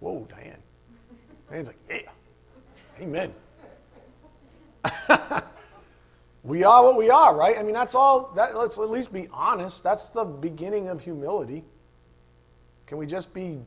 [0.00, 0.56] Whoa, Diane.
[1.50, 2.10] Diane's like, yeah.
[3.00, 3.32] Amen.
[6.42, 7.58] we are what we are, right?
[7.58, 8.32] I mean, that's all.
[8.34, 9.82] That, let's at least be honest.
[9.82, 11.64] That's the beginning of humility.
[12.86, 13.60] Can we just be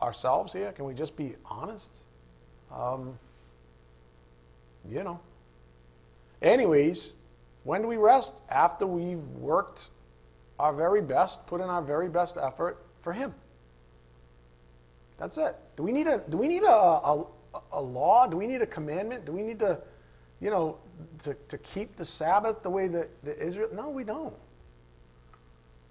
[0.00, 0.72] ourselves here?
[0.72, 1.90] Can we just be honest?
[2.72, 3.18] Um,
[4.88, 5.20] you know.
[6.40, 7.14] Anyways,
[7.64, 8.42] when do we rest?
[8.48, 9.88] After we've worked
[10.58, 13.34] our very best, put in our very best effort for Him.
[15.18, 15.56] That's it.
[15.76, 17.24] Do we need a do we need a, a,
[17.72, 18.26] a law?
[18.26, 19.24] Do we need a commandment?
[19.24, 19.78] Do we need to,
[20.40, 20.78] you know,
[21.22, 23.68] to, to keep the Sabbath the way that, that Israel?
[23.72, 24.34] No, we don't.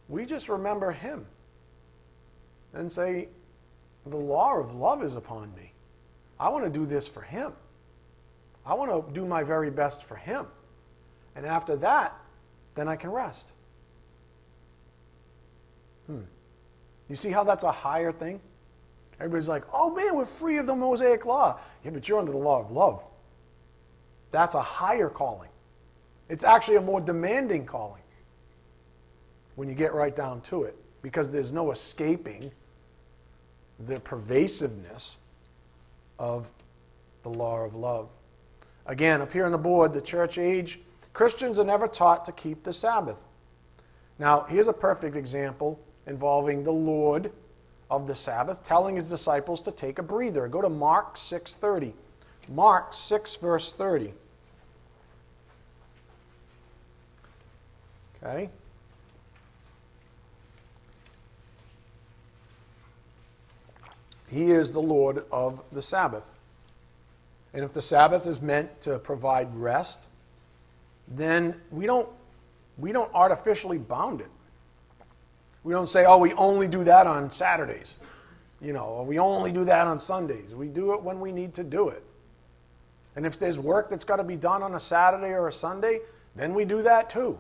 [0.10, 1.26] We just remember Him
[2.74, 3.28] and say,
[4.06, 5.74] the law of love is upon me.
[6.40, 7.52] I want to do this for Him.
[8.66, 10.46] I want to do my very best for Him.
[11.36, 12.16] And after that,
[12.76, 13.54] then I can rest.
[16.08, 16.22] Hmm.
[17.10, 18.40] You see how that's a higher thing?
[19.20, 21.60] Everybody's like, oh man, we're free of the Mosaic law.
[21.84, 23.04] Yeah, but you're under the law of love.
[24.32, 25.50] That's a higher calling.
[26.30, 28.02] It's actually a more demanding calling
[29.56, 32.52] when you get right down to it because there's no escaping
[33.80, 35.18] the pervasiveness
[36.20, 36.50] of
[37.24, 38.10] the law of love.
[38.86, 40.80] Again, up here on the board, the church age,
[41.14, 43.24] Christians are never taught to keep the Sabbath.
[44.20, 47.32] Now, here's a perfect example involving the Lord
[47.90, 50.48] of the Sabbath telling his disciples to take a breather.
[50.48, 51.94] Go to Mark 6:30.
[52.50, 54.14] Mark 6 verse 30.
[58.24, 58.50] Okay?
[64.30, 66.32] He is the Lord of the Sabbath.
[67.54, 70.08] And if the Sabbath is meant to provide rest,
[71.08, 72.10] then we don't,
[72.78, 74.30] we don't artificially bound it.
[75.64, 78.00] We don't say, oh, we only do that on Saturdays,
[78.62, 80.54] you know, or we only do that on Sundays.
[80.54, 82.04] We do it when we need to do it.
[83.18, 86.02] And if there's work that's got to be done on a Saturday or a Sunday,
[86.36, 87.40] then we do that too.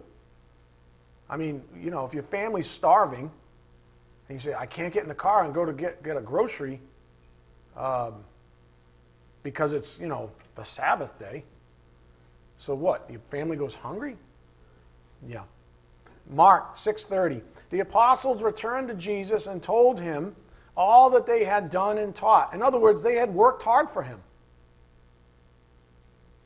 [1.30, 3.30] I mean, you know, if your family's starving,
[4.28, 6.22] and you say, I can't get in the car and go to get, get a
[6.22, 6.82] grocery
[7.76, 8.16] um,
[9.44, 11.44] because it's, you know, the Sabbath day.
[12.58, 13.06] So what?
[13.08, 14.18] Your family goes hungry?
[15.28, 15.44] Yeah.
[16.28, 17.44] Mark 6:30.
[17.70, 20.36] The apostles returned to Jesus and told him
[20.76, 22.56] all that they had done and taught.
[22.56, 24.20] In other words, they had worked hard for him.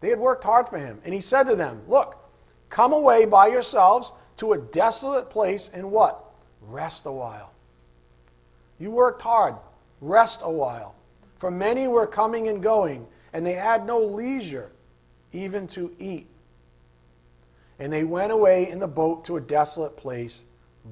[0.02, 1.00] They had worked hard for him.
[1.06, 2.18] And he said to them, "Look,
[2.70, 6.26] come away by yourselves to a desolate place and what?
[6.62, 7.52] Rest a while."
[8.78, 9.56] You worked hard.
[10.02, 10.96] Rest a while.
[11.38, 14.72] For many were coming and going, and they had no leisure
[15.32, 16.28] even to eat.
[17.80, 20.44] And they went away in the boat to a desolate place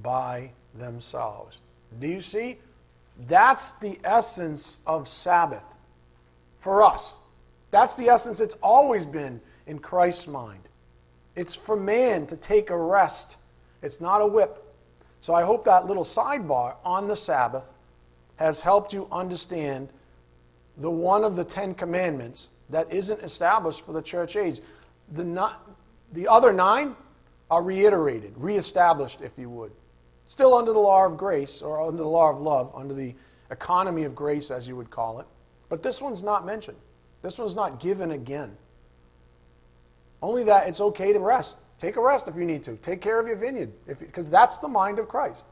[0.02, 1.60] by themselves.
[2.00, 2.60] Do you see?
[3.28, 5.76] That's the essence of Sabbath
[6.60, 7.16] for us.
[7.72, 10.68] That's the essence it's always been in Christ's mind.
[11.36, 13.38] It's for man to take a rest,
[13.82, 14.66] it's not a whip.
[15.22, 17.74] So I hope that little sidebar on the Sabbath
[18.38, 19.90] has helped you understand
[20.78, 24.62] the one of the Ten Commandments that isn't established for the church age.
[25.12, 25.70] The, not,
[26.14, 26.96] the other nine
[27.52, 29.72] are reiterated, reestablished, if you would.
[30.26, 33.14] Still under the law of grace, or under the law of love, under the
[33.52, 35.26] economy of grace, as you would call it.
[35.68, 36.78] But this one's not mentioned.
[37.22, 38.56] This one's not given again.
[40.22, 41.58] Only that it's okay to rest.
[41.80, 42.76] Take a rest if you need to.
[42.78, 45.46] Take care of your vineyard, because that's the mind of Christ.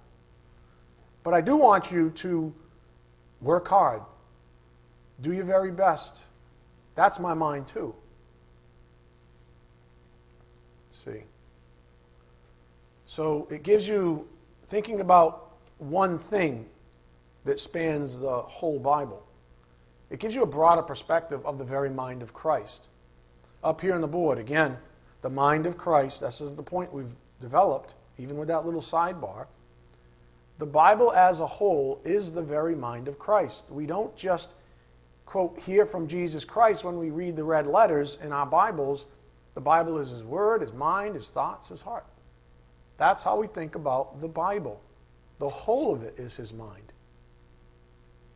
[1.24, 2.54] But I do want you to
[3.42, 4.02] Work hard.
[5.22, 6.26] Do your very best.
[6.96, 7.94] That's my mind, too.
[10.90, 11.24] Let's see.
[13.06, 14.28] So it gives you
[14.66, 16.66] thinking about one thing
[17.46, 19.26] that spans the whole Bible.
[20.10, 22.88] It gives you a broader perspective of the very mind of Christ.
[23.64, 24.78] Up here on the board, again,
[25.22, 29.48] the mind of Christ, this is the point we've developed, even with that little sidebar.
[30.60, 33.66] The Bible as a whole is the very mind of Christ.
[33.70, 34.54] We don't just
[35.28, 39.08] quote, hear from Jesus Christ when we read the red letters in our Bibles,
[39.54, 42.06] the Bible is His Word, His mind, His thoughts, His heart.
[42.98, 44.82] That's how we think about the Bible.
[45.40, 46.94] The whole of it is His mind.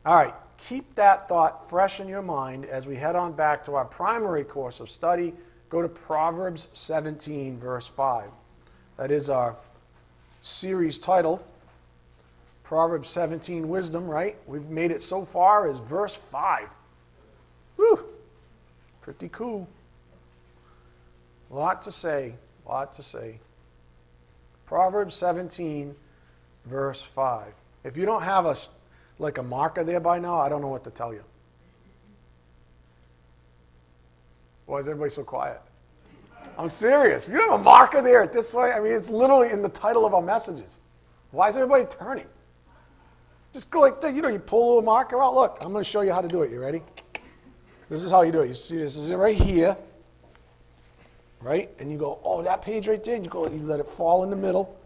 [0.06, 3.74] All right, keep that thought fresh in your mind as we head on back to
[3.74, 5.34] our primary course of study.
[5.70, 8.30] Go to Proverbs 17, verse 5.
[8.98, 9.56] That is our
[10.40, 11.44] series titled
[12.64, 14.38] Proverbs 17 Wisdom, right?
[14.46, 16.68] We've made it so far as verse 5.
[17.78, 18.06] Whew,
[19.02, 19.68] pretty cool.
[21.50, 22.36] A lot to say,
[22.66, 23.40] a lot to say.
[24.66, 25.96] Proverbs 17,
[26.66, 27.54] verse 5.
[27.84, 28.56] If you don't have a
[29.22, 31.24] like a marker there by now, I don't know what to tell you.
[34.66, 35.62] Why is everybody so quiet?
[36.58, 37.28] I'm serious.
[37.28, 39.70] If you have a marker there at this point, I mean, it's literally in the
[39.70, 40.80] title of our messages.
[41.32, 42.26] Why is everybody turning?
[43.54, 44.16] Just go like that.
[44.16, 45.36] You know, you pull a little marker out.
[45.36, 46.52] Look, I'm going to show you how to do it.
[46.52, 46.82] You ready?
[47.90, 48.48] This is how you do it.
[48.48, 49.78] You see, this is it right here.
[51.42, 51.70] Right?
[51.80, 53.16] And you go, oh, that page right there.
[53.16, 54.78] And you go, you let it fall in the middle,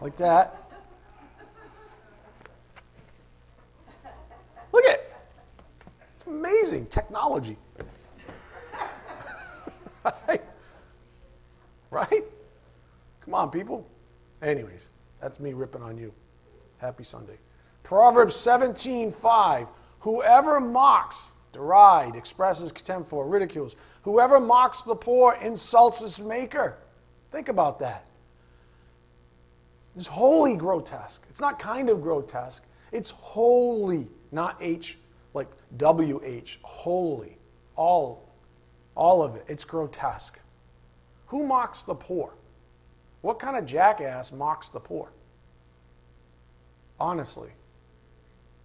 [0.00, 0.62] like that.
[4.72, 5.14] Look at it.
[6.16, 6.26] It's
[6.86, 7.56] amazing technology.
[10.04, 10.42] right?
[11.90, 12.24] Right?
[13.20, 13.86] Come on, people.
[14.42, 16.12] Anyways, that's me ripping on you.
[16.78, 17.38] Happy Sunday.
[17.82, 19.68] Proverbs 17:5.
[20.00, 23.76] Whoever mocks, deride, expresses contempt for, ridicules.
[24.02, 26.78] Whoever mocks the poor insults his maker.
[27.32, 28.06] Think about that.
[29.96, 31.22] It's wholly grotesque.
[31.30, 32.62] It's not kind of grotesque.
[32.92, 34.98] It's wholly not H
[35.36, 37.38] like WH, holy.
[37.76, 38.28] All,
[38.96, 39.44] all of it.
[39.46, 40.40] It's grotesque.
[41.26, 42.32] Who mocks the poor?
[43.20, 45.10] What kind of jackass mocks the poor?
[46.98, 47.50] Honestly.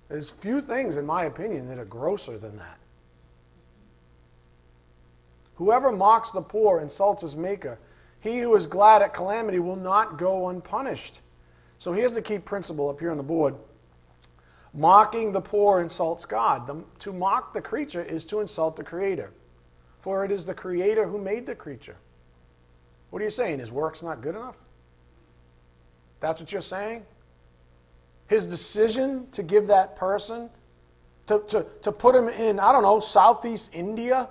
[0.09, 2.78] There's few things, in my opinion, that are grosser than that.
[5.55, 7.78] Whoever mocks the poor insults his maker.
[8.19, 11.22] He who is glad at calamity will not go unpunished.
[11.78, 13.55] So here's the key principle up here on the board.
[14.74, 16.65] Mocking the poor insults God.
[16.65, 19.32] The, to mock the creature is to insult the Creator.
[19.99, 21.97] For it is the Creator who made the creature.
[23.09, 23.59] What are you saying?
[23.59, 24.57] His work's not good enough?
[26.22, 27.05] That's what you're saying?
[28.28, 30.49] His decision to give that person,
[31.28, 34.30] to, to, to put him in, I don't know, Southeast India,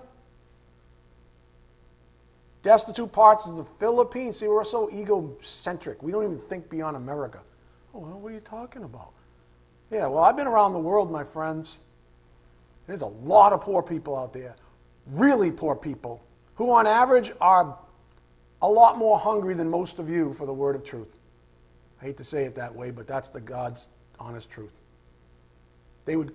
[2.63, 4.39] destitute parts of the Philippines.
[4.39, 6.03] See, we're so egocentric.
[6.03, 7.41] We don't even think beyond America.
[7.95, 9.13] Oh, well, what are you talking about?
[9.91, 11.81] Yeah, well, I've been around the world, my friends.
[12.87, 14.55] There's a lot of poor people out there,
[15.07, 16.23] really poor people,
[16.55, 17.77] who on average are
[18.63, 21.17] a lot more hungry than most of you for the word of truth.
[22.01, 23.89] I hate to say it that way, but that's the God's
[24.19, 24.73] honest truth.
[26.05, 26.33] They would,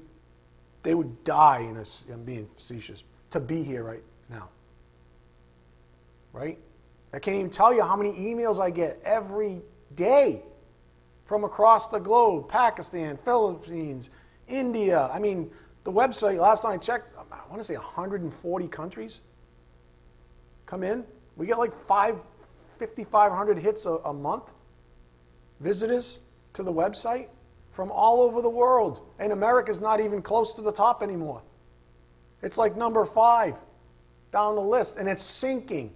[0.84, 4.49] they would die, in a, I'm being facetious, to be here right now.
[6.34, 6.58] Right?
[7.14, 9.62] I can't even tell you how many emails I get every
[9.95, 10.41] day
[11.26, 14.12] from across the globe Pakistan, Philippines,
[14.48, 15.10] India.
[15.12, 15.52] I mean,
[15.84, 19.24] the website, last time I checked, I want to say 140 countries
[20.66, 21.04] come in.
[21.36, 24.54] We get like 5,500 hits a, a month,
[25.60, 26.22] visitors
[26.54, 27.28] to the website
[27.72, 29.02] from all over the world.
[29.20, 31.42] And America's not even close to the top anymore.
[32.42, 33.58] It's like number five
[34.32, 35.94] down the list, and it's sinking.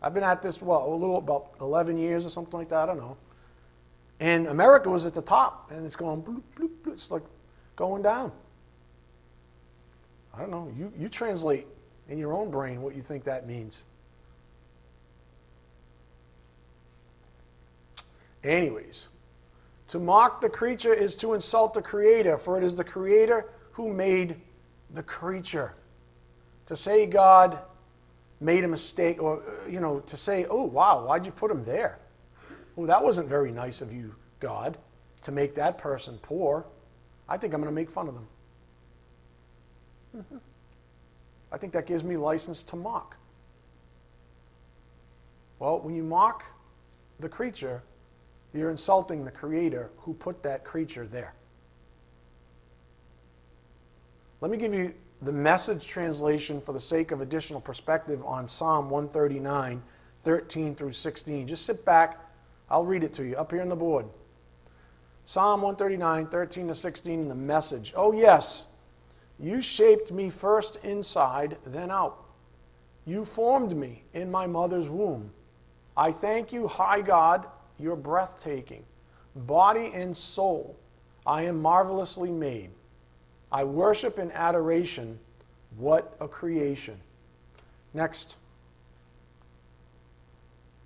[0.00, 2.78] I've been at this, well, a little about 11 years or something like that.
[2.78, 3.16] I don't know.
[4.20, 6.92] And America was at the top, and it's going bloop, bloop, bloop.
[6.92, 7.22] It's like
[7.76, 8.32] going down.
[10.34, 10.72] I don't know.
[10.76, 11.66] You, you translate
[12.08, 13.84] in your own brain what you think that means.
[18.44, 19.08] Anyways,
[19.88, 23.92] to mock the creature is to insult the Creator, for it is the Creator who
[23.92, 24.36] made
[24.94, 25.74] the creature.
[26.66, 27.58] To say God
[28.40, 31.98] made a mistake, or, you know, to say, oh, wow, why'd you put him there?
[32.76, 34.78] Oh, that wasn't very nice of you, God,
[35.22, 36.64] to make that person poor.
[37.28, 38.26] I think I'm going to make fun of them.
[40.16, 40.36] Mm-hmm.
[41.50, 43.16] I think that gives me license to mock.
[45.58, 46.44] Well, when you mock
[47.18, 47.82] the creature,
[48.54, 51.34] you're insulting the Creator who put that creature there.
[54.40, 58.88] Let me give you the message translation for the sake of additional perspective on Psalm
[58.88, 59.82] 139,
[60.22, 61.46] 13 through 16.
[61.46, 62.18] Just sit back.
[62.70, 64.06] I'll read it to you up here on the board.
[65.24, 67.92] Psalm 139, 13 to 16 in the message.
[67.96, 68.66] Oh, yes,
[69.38, 72.24] you shaped me first inside, then out.
[73.04, 75.30] You formed me in my mother's womb.
[75.96, 77.46] I thank you, high God,
[77.78, 78.84] you're breathtaking,
[79.34, 80.78] body and soul.
[81.26, 82.70] I am marvelously made.
[83.50, 85.18] I worship in adoration.
[85.76, 86.98] What a creation.
[87.94, 88.36] Next.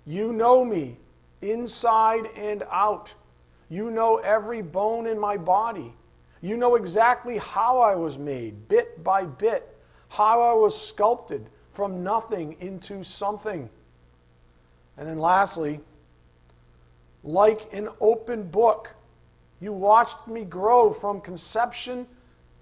[0.05, 0.97] You know me
[1.41, 3.13] inside and out.
[3.69, 5.93] You know every bone in my body.
[6.41, 9.77] You know exactly how I was made, bit by bit,
[10.09, 13.69] how I was sculpted from nothing into something.
[14.97, 15.79] And then lastly,
[17.23, 18.89] like an open book,
[19.61, 22.05] you watched me grow from conception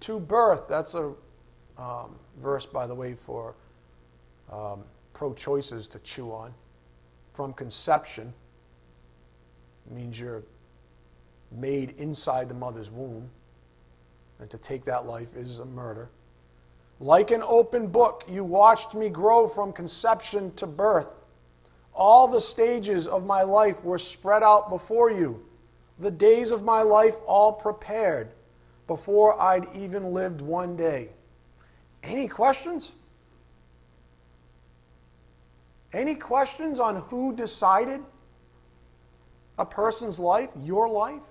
[0.01, 0.67] to birth.
[0.67, 1.13] That's a
[1.77, 3.55] um, verse, by the way, for
[4.51, 4.83] um,
[5.13, 6.53] pro choices to chew on.
[7.33, 8.33] From conception
[9.89, 10.43] means you're
[11.51, 13.29] made inside the mother's womb,
[14.39, 16.09] and to take that life is a murder.
[16.99, 21.09] Like an open book, you watched me grow from conception to birth.
[21.93, 25.43] All the stages of my life were spread out before you
[26.01, 28.31] the days of my life all prepared
[28.91, 31.11] before I'd even lived one day.
[32.03, 32.95] Any questions?
[35.93, 38.01] Any questions on who decided
[39.57, 41.21] a person's life, your life,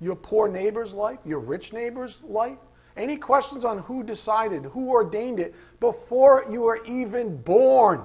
[0.00, 2.58] your poor neighbor's life, your rich neighbor's life?
[2.96, 8.04] Any questions on who decided, who ordained it before you were even born?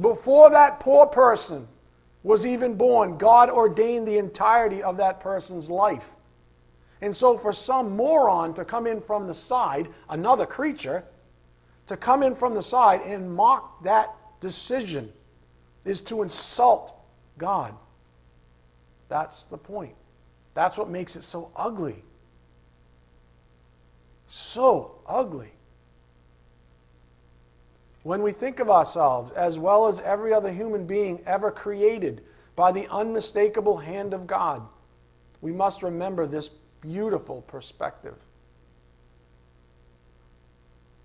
[0.00, 1.68] Before that poor person
[2.22, 6.10] was even born, God ordained the entirety of that person's life.
[7.00, 11.04] And so, for some moron to come in from the side, another creature,
[11.86, 15.10] to come in from the side and mock that decision
[15.84, 16.94] is to insult
[17.38, 17.74] God.
[19.08, 19.94] That's the point.
[20.54, 22.04] That's what makes it so ugly.
[24.26, 25.52] So ugly.
[28.02, 32.22] When we think of ourselves, as well as every other human being ever created
[32.56, 34.62] by the unmistakable hand of God,
[35.40, 38.14] we must remember this beautiful perspective.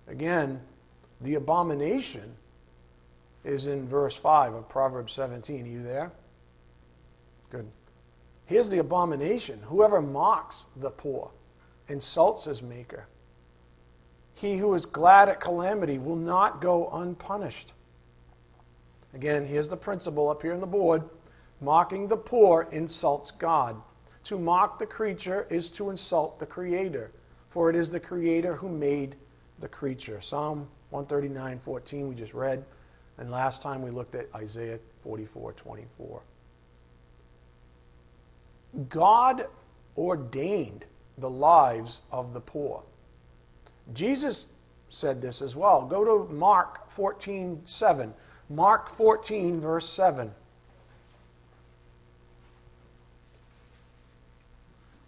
[0.08, 0.60] Again,
[1.20, 2.36] the abomination
[3.44, 5.64] is in verse 5 of Proverbs 17.
[5.64, 6.12] Are you there?
[7.50, 7.66] Good.
[8.46, 11.30] Here's the abomination whoever mocks the poor,
[11.88, 13.06] insults his maker.
[14.36, 17.72] He who is glad at calamity will not go unpunished.
[19.14, 21.02] Again, here's the principle up here on the board
[21.62, 23.80] mocking the poor insults God.
[24.24, 27.12] To mock the creature is to insult the Creator,
[27.48, 29.16] for it is the Creator who made
[29.60, 30.20] the creature.
[30.20, 32.62] Psalm 139 14, we just read.
[33.16, 36.20] And last time we looked at Isaiah 44 24.
[38.90, 39.46] God
[39.96, 40.84] ordained
[41.16, 42.82] the lives of the poor.
[43.94, 44.48] Jesus
[44.88, 45.82] said this as well.
[45.82, 48.14] Go to Mark 14 7.
[48.48, 50.30] Mark 14, verse 7.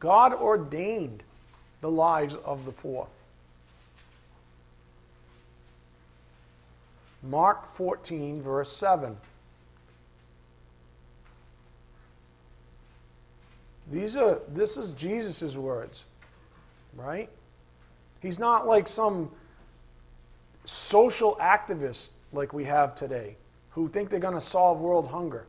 [0.01, 1.23] God ordained
[1.81, 3.07] the lives of the poor.
[7.23, 9.17] Mark 14, verse 7.
[13.91, 16.05] These are, this is Jesus' words,
[16.95, 17.31] right?
[18.21, 19.31] He's not like some
[20.65, 23.37] social activist like we have today
[23.71, 25.47] who think they're going to solve world hunger.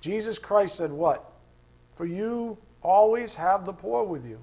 [0.00, 1.32] Jesus Christ said, What?
[1.96, 4.38] For you always have the poor with you.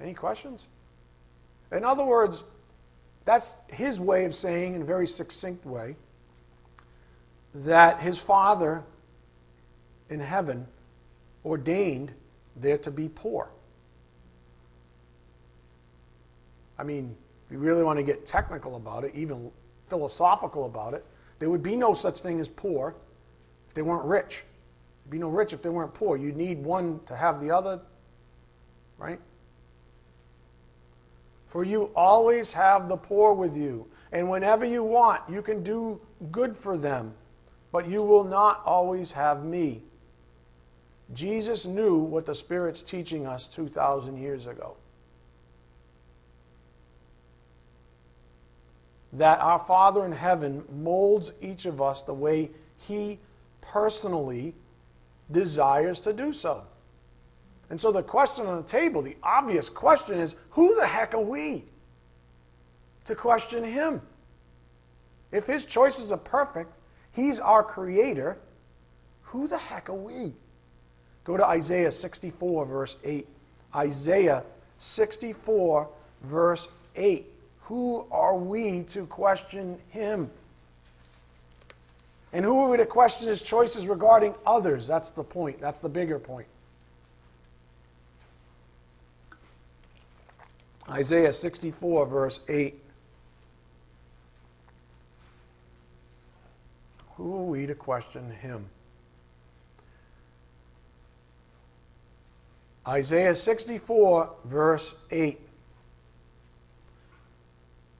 [0.00, 0.68] Any questions?
[1.70, 2.42] In other words,
[3.24, 5.96] that's his way of saying, in a very succinct way,
[7.54, 8.82] that his Father
[10.10, 10.66] in heaven
[11.44, 12.12] ordained
[12.56, 13.48] there to be poor.
[16.78, 17.16] I mean,
[17.46, 19.50] if you really want to get technical about it, even
[19.88, 21.04] philosophical about it,
[21.38, 22.94] there would be no such thing as poor
[23.68, 24.44] if they weren't rich.
[25.04, 26.16] There'd be no rich if they weren't poor.
[26.16, 27.80] You need one to have the other,
[28.98, 29.20] right?
[31.46, 36.00] For you always have the poor with you, and whenever you want, you can do
[36.32, 37.14] good for them,
[37.70, 39.82] but you will not always have me.
[41.12, 44.76] Jesus knew what the Spirit's teaching us 2,000 years ago.
[49.14, 53.18] That our Father in heaven molds each of us the way He
[53.60, 54.54] personally
[55.30, 56.64] desires to do so.
[57.70, 61.20] And so the question on the table, the obvious question is who the heck are
[61.20, 61.64] we
[63.06, 64.02] to question Him?
[65.32, 66.72] If His choices are perfect,
[67.12, 68.38] He's our Creator,
[69.22, 70.34] who the heck are we?
[71.24, 73.28] Go to Isaiah 64, verse 8.
[73.74, 74.42] Isaiah
[74.78, 75.88] 64,
[76.22, 77.33] verse 8.
[77.64, 80.30] Who are we to question him?
[82.32, 84.86] And who are we to question his choices regarding others?
[84.86, 85.60] That's the point.
[85.60, 86.48] That's the bigger point.
[90.90, 92.82] Isaiah 64, verse 8.
[97.16, 98.66] Who are we to question him?
[102.86, 105.43] Isaiah 64, verse 8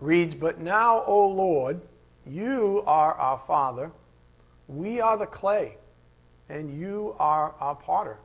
[0.04, 1.80] reads, But now, O Lord,
[2.26, 3.90] you are our Father,
[4.68, 5.76] we are the clay,
[6.48, 8.18] and you are our potter.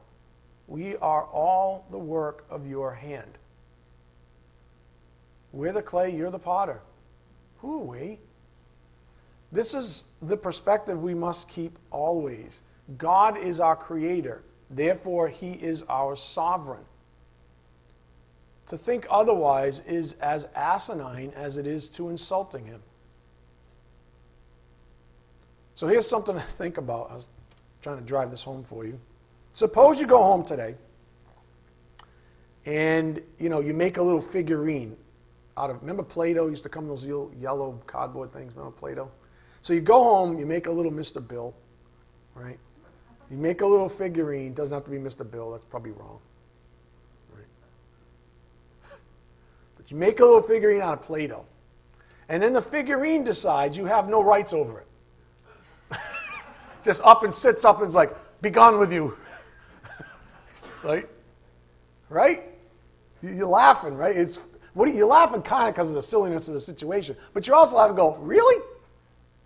[0.68, 3.38] We are all the work of your hand.
[5.52, 6.82] We're the clay, you're the potter.
[7.58, 8.20] Who are we?
[9.52, 12.62] This is the perspective we must keep always.
[12.98, 16.86] God is our creator, therefore, he is our sovereign.
[18.70, 22.82] To think otherwise is as asinine as it is to insulting him.
[25.76, 27.10] So here's something to think about.
[27.10, 27.30] I was
[27.82, 29.00] trying to drive this home for you.
[29.54, 30.76] Suppose you go home today
[32.66, 34.96] and you know you make a little figurine
[35.58, 39.10] out of remember Play-Doh used to come those yellow cardboard things, remember Play-Doh?
[39.62, 41.26] So you go home, you make a little Mr.
[41.26, 41.54] Bill,
[42.34, 42.58] right?
[43.30, 45.30] You make a little figurine, doesn't have to be Mr.
[45.30, 46.20] Bill, that's probably wrong.
[49.90, 51.46] You make a little figurine out of Play Doh.
[52.28, 55.98] And then the figurine decides you have no rights over it.
[56.84, 59.18] Just up and sits up and is like, be gone with you.
[60.84, 61.10] right?
[62.10, 62.44] Right?
[63.24, 64.16] You're laughing, right?
[64.16, 64.40] It's,
[64.76, 67.18] what are you, you're laughing kind of because of the silliness of the situation.
[67.34, 68.64] But you're also laughing go, really?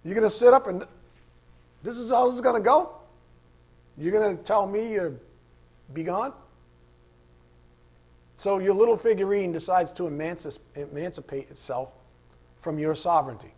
[0.03, 0.85] You're going to sit up and
[1.83, 2.97] this is how this is going to go?
[3.97, 5.13] You're going to tell me you're
[5.93, 6.33] be gone?
[8.43, 11.95] So your little figurine decides to emancipate itself
[12.57, 13.53] from your sovereignty.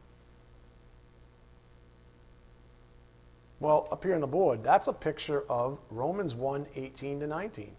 [3.60, 7.72] Well, up here on the board, that's a picture of Romans 1 18 to 19.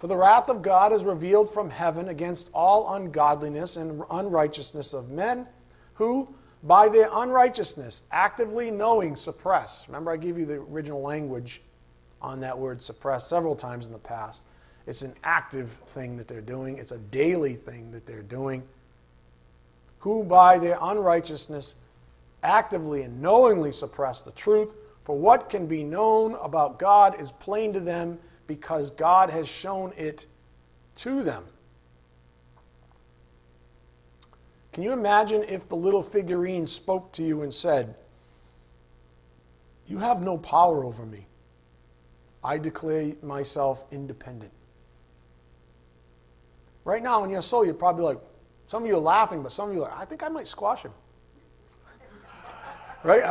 [0.00, 5.10] For the wrath of God is revealed from heaven against all ungodliness and unrighteousness of
[5.10, 5.46] men
[5.94, 6.34] who,
[6.64, 9.86] by their unrighteousness, actively knowing, suppress.
[9.86, 11.62] Remember, I gave you the original language
[12.20, 14.42] on that word suppress several times in the past.
[14.86, 18.62] It's an active thing that they're doing, it's a daily thing that they're doing.
[20.00, 21.76] Who by their unrighteousness
[22.42, 24.74] actively and knowingly suppress the truth.
[25.04, 29.92] For what can be known about God is plain to them because God has shown
[29.96, 30.26] it
[30.96, 31.44] to them.
[34.72, 37.94] Can you imagine if the little figurine spoke to you and said,
[39.86, 41.26] You have no power over me.
[42.42, 44.52] I declare myself independent.
[46.84, 48.18] Right now in your soul, you're probably like,
[48.66, 50.48] some of you are laughing, but some of you are like, I think I might
[50.48, 50.92] squash him.
[53.04, 53.22] right?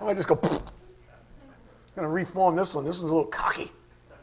[0.00, 0.62] I might just go, I'm going
[2.02, 2.84] to reform this one.
[2.84, 3.70] This one's a little cocky.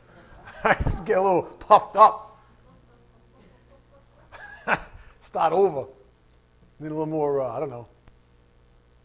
[0.64, 2.40] I just get a little puffed up.
[5.22, 5.88] Start over.
[6.80, 7.88] Need a little more, uh, I don't know,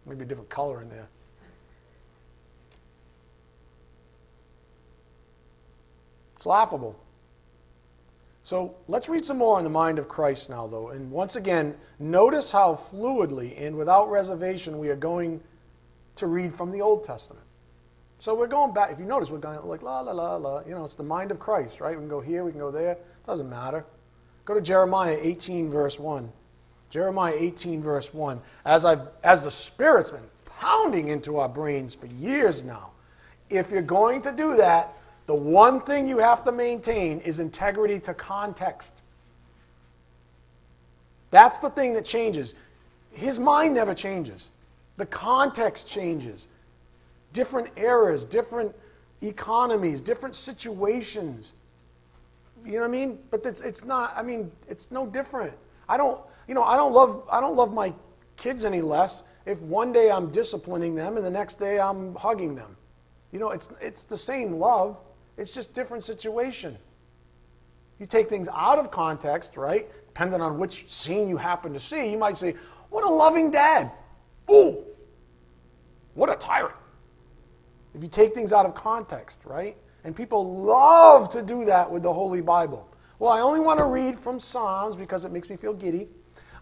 [0.04, 1.08] maybe a different color in there.
[6.36, 6.98] It's laughable.
[8.42, 10.88] So let's read some more on the mind of Christ now, though.
[10.88, 15.40] And once again, notice how fluidly and without reservation we are going
[16.16, 17.44] to read from the Old Testament.
[18.18, 18.90] So we're going back.
[18.92, 20.62] If you notice, we're going like la la la la.
[20.66, 21.96] You know, it's the mind of Christ, right?
[21.96, 22.92] We can go here, we can go there.
[22.92, 23.84] It doesn't matter.
[24.44, 26.30] Go to Jeremiah 18, verse 1.
[26.90, 28.40] Jeremiah 18, verse 1.
[28.64, 32.90] As, I've, as the Spirit's been pounding into our brains for years now,
[33.50, 34.94] if you're going to do that,
[35.32, 39.00] the one thing you have to maintain is integrity to context.
[41.30, 42.54] That's the thing that changes.
[43.12, 44.50] His mind never changes.
[44.98, 46.48] The context changes.
[47.32, 48.76] Different eras, different
[49.22, 51.54] economies, different situations.
[52.62, 53.18] You know what I mean?
[53.30, 55.54] But it's, it's not, I mean, it's no different.
[55.88, 57.94] I don't, you know, I don't love, I don't love my
[58.36, 62.54] kids any less if one day I'm disciplining them and the next day I'm hugging
[62.54, 62.76] them.
[63.32, 64.98] You know, it's, it's the same love.
[65.36, 66.76] It's just different situation.
[67.98, 69.88] You take things out of context, right?
[70.06, 72.54] Depending on which scene you happen to see, you might say,
[72.90, 73.92] What a loving dad.
[74.50, 74.84] Ooh,
[76.14, 76.74] what a tyrant.
[77.94, 79.76] If you take things out of context, right?
[80.04, 82.88] And people love to do that with the Holy Bible.
[83.18, 86.08] Well, I only want to read from Psalms because it makes me feel giddy.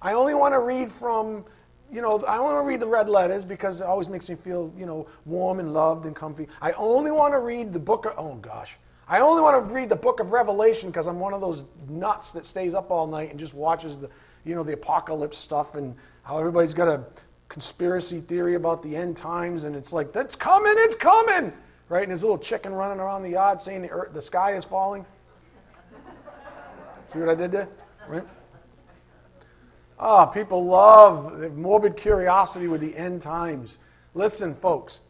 [0.02, 1.44] I only want to read from
[1.92, 4.34] you know, I only want to read the red letters because it always makes me
[4.34, 6.48] feel, you know, warm and loved and comfy.
[6.60, 8.76] I only want to read the book of, oh gosh.
[9.08, 12.30] I only want to read the book of Revelation because I'm one of those nuts
[12.32, 14.08] that stays up all night and just watches the,
[14.44, 17.04] you know, the apocalypse stuff and how everybody's got a
[17.50, 21.52] conspiracy theory about the end times, and it's like, that's coming, it's coming,
[21.88, 22.02] right?
[22.02, 24.64] And there's a little chicken running around the yard saying the, earth, the sky is
[24.64, 25.04] falling.
[27.08, 27.68] See what I did there?
[28.08, 28.24] Right?
[30.02, 33.76] Ah, oh, people love morbid curiosity with the end times.
[34.14, 35.02] Listen, folks,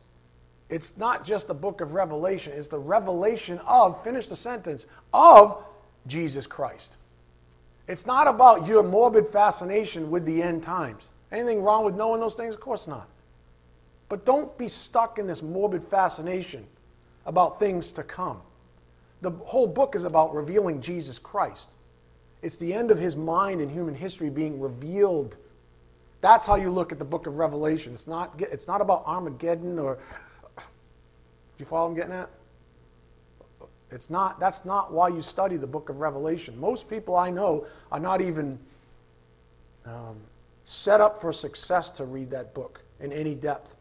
[0.69, 5.65] it's not just the book of Revelation, it's the revelation of, finish the sentence, of
[6.09, 6.97] Jesus Christ.
[7.87, 11.11] It's not about your morbid fascination with the end times.
[11.31, 12.55] Anything wrong with knowing those things?
[12.55, 13.09] Of course not.
[14.09, 16.67] But don't be stuck in this morbid fascination
[17.27, 18.41] about things to come.
[19.21, 21.71] The whole book is about revealing Jesus Christ.
[22.43, 25.37] It's the end of his mind in human history being revealed.
[26.21, 27.93] That's how you look at the book of Revelation.
[27.93, 29.99] It's not, it's not about Armageddon or.
[30.57, 30.63] Do
[31.59, 32.31] you follow what I'm getting at?
[33.91, 36.59] It's not, that's not why you study the book of Revelation.
[36.59, 38.59] Most people I know are not even
[39.85, 40.17] um,
[40.65, 43.75] set up for success to read that book in any depth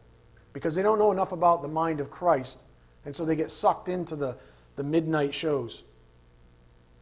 [0.52, 2.64] because they don't know enough about the mind of Christ.
[3.04, 4.36] And so they get sucked into the,
[4.76, 5.84] the midnight shows.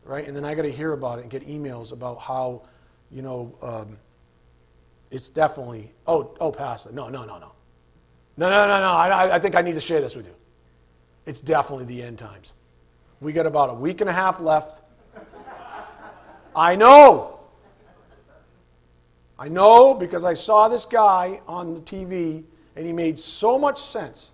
[0.09, 0.27] Right?
[0.27, 2.63] And then I got to hear about it and get emails about how,
[3.11, 3.99] you know, um,
[5.11, 7.53] it's definitely, oh, oh, Pastor, no, no, no, no.
[8.39, 8.91] No, no, no, no.
[8.93, 10.35] I, I think I need to share this with you.
[11.27, 12.55] It's definitely the end times.
[13.21, 14.81] We got about a week and a half left.
[16.57, 17.41] I know.
[19.39, 22.45] I know because I saw this guy on the TV
[22.77, 24.33] and he made so much sense.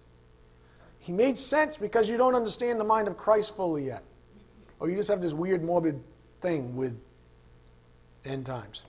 [1.00, 4.04] He made sense because you don't understand the mind of Christ fully yet.
[4.84, 5.98] Or you just have this weird, morbid
[6.42, 6.94] thing with
[8.26, 8.84] end times.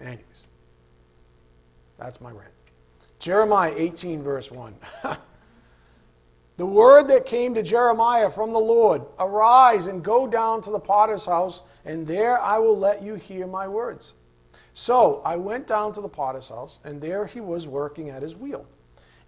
[0.00, 0.44] Anyways,
[1.98, 2.54] that's my rant.
[3.18, 4.74] Jeremiah 18, verse 1.
[6.56, 10.80] The word that came to Jeremiah from the Lord Arise and go down to the
[10.80, 14.14] potter's house, and there I will let you hear my words.
[14.72, 18.34] So I went down to the potter's house, and there he was working at his
[18.34, 18.64] wheel.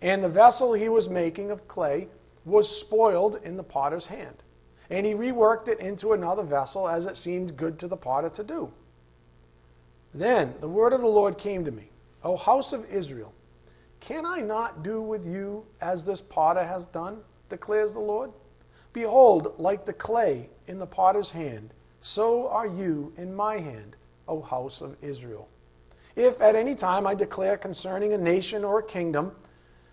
[0.01, 2.09] And the vessel he was making of clay
[2.47, 4.43] was spoiled in the potter's hand.
[4.91, 8.45] And he reworked it into another vessel as it seemed good to the potter to
[8.45, 8.73] do.
[10.15, 11.91] Then the word of the Lord came to me
[12.25, 13.33] O house of Israel,
[14.01, 17.19] can I not do with you as this potter has done,
[17.49, 18.31] declares the Lord?
[18.93, 24.41] Behold, like the clay in the potter's hand, so are you in my hand, O
[24.41, 25.49] house of Israel.
[26.17, 29.33] If at any time I declare concerning a nation or a kingdom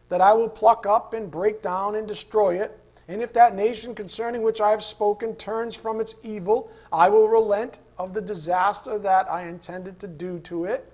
[0.10, 3.94] that I will pluck up and break down and destroy it, and if that nation
[3.94, 8.98] concerning which I have spoken turns from its evil, I will relent of the disaster
[9.00, 10.92] that I intended to do to it.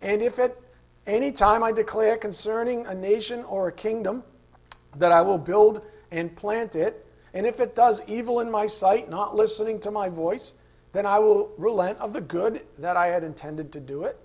[0.00, 0.56] And if at
[1.06, 4.24] any time I declare concerning a nation or a kingdom
[4.96, 9.10] that I will build and plant it, and if it does evil in my sight,
[9.10, 10.54] not listening to my voice,
[10.92, 14.18] then I will relent of the good that I had intended to do it.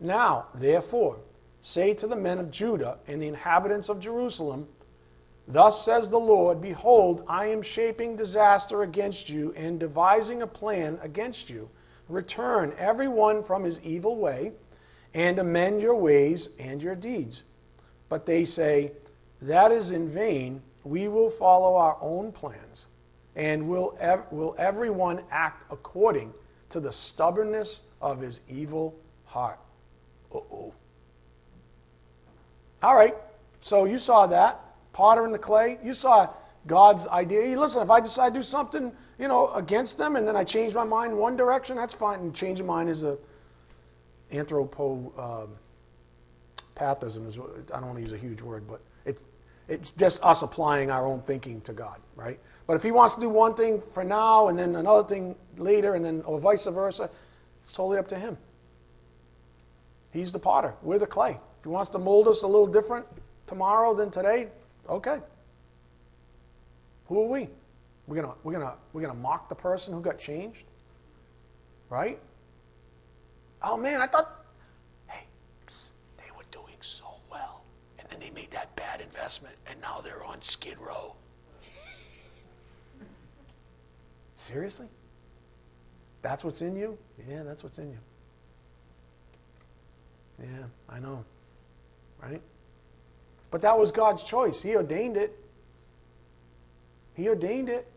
[0.00, 1.18] Now, therefore,
[1.60, 4.66] say to the men of Judah and the inhabitants of Jerusalem,
[5.48, 10.98] Thus says the Lord Behold, I am shaping disaster against you and devising a plan
[11.02, 11.68] against you.
[12.08, 14.52] Return every one from his evil way
[15.14, 17.44] and amend your ways and your deeds.
[18.08, 18.92] But they say,
[19.40, 20.62] That is in vain.
[20.84, 22.86] We will follow our own plans,
[23.34, 26.32] and will, ev- will everyone act according
[26.68, 28.94] to the stubbornness of his evil
[29.24, 29.58] heart.
[30.32, 30.74] Uh oh.
[32.82, 33.16] All right,
[33.62, 34.60] so you saw that.
[34.96, 35.78] Potter in the clay.
[35.84, 36.30] You saw
[36.66, 37.60] God's idea.
[37.60, 40.74] Listen, if I decide to do something, you know, against them, and then I change
[40.74, 42.20] my mind in one direction, that's fine.
[42.20, 43.18] And change of mind is a
[44.32, 49.22] anthropopathism um, is, I don't want to use a huge word, but it's,
[49.68, 52.40] it's just us applying our own thinking to God, right?
[52.66, 55.94] But if he wants to do one thing for now and then another thing later
[55.94, 57.10] and then or vice versa,
[57.62, 58.38] it's totally up to him.
[60.10, 60.72] He's the potter.
[60.80, 61.32] We're the clay.
[61.32, 63.04] If he wants to mold us a little different
[63.46, 64.48] tomorrow than today,
[64.88, 65.18] okay.
[67.06, 67.48] Who are we?
[68.06, 70.64] We're gonna we're gonna we're gonna mock the person who got changed,
[71.90, 72.18] right?
[73.62, 74.44] Oh man, I thought,
[75.08, 75.24] hey,
[75.66, 77.62] psst, they were doing so well.
[77.98, 81.14] And then they made that bad investment, and now they're on Skid Row.
[84.36, 84.86] Seriously?
[86.22, 86.96] That's what's in you?
[87.28, 87.98] Yeah, that's what's in you.
[90.40, 91.24] Yeah, I know.
[92.22, 92.42] Right?
[93.50, 94.62] But that was God's choice.
[94.62, 95.38] He ordained it.
[97.14, 97.90] He ordained it.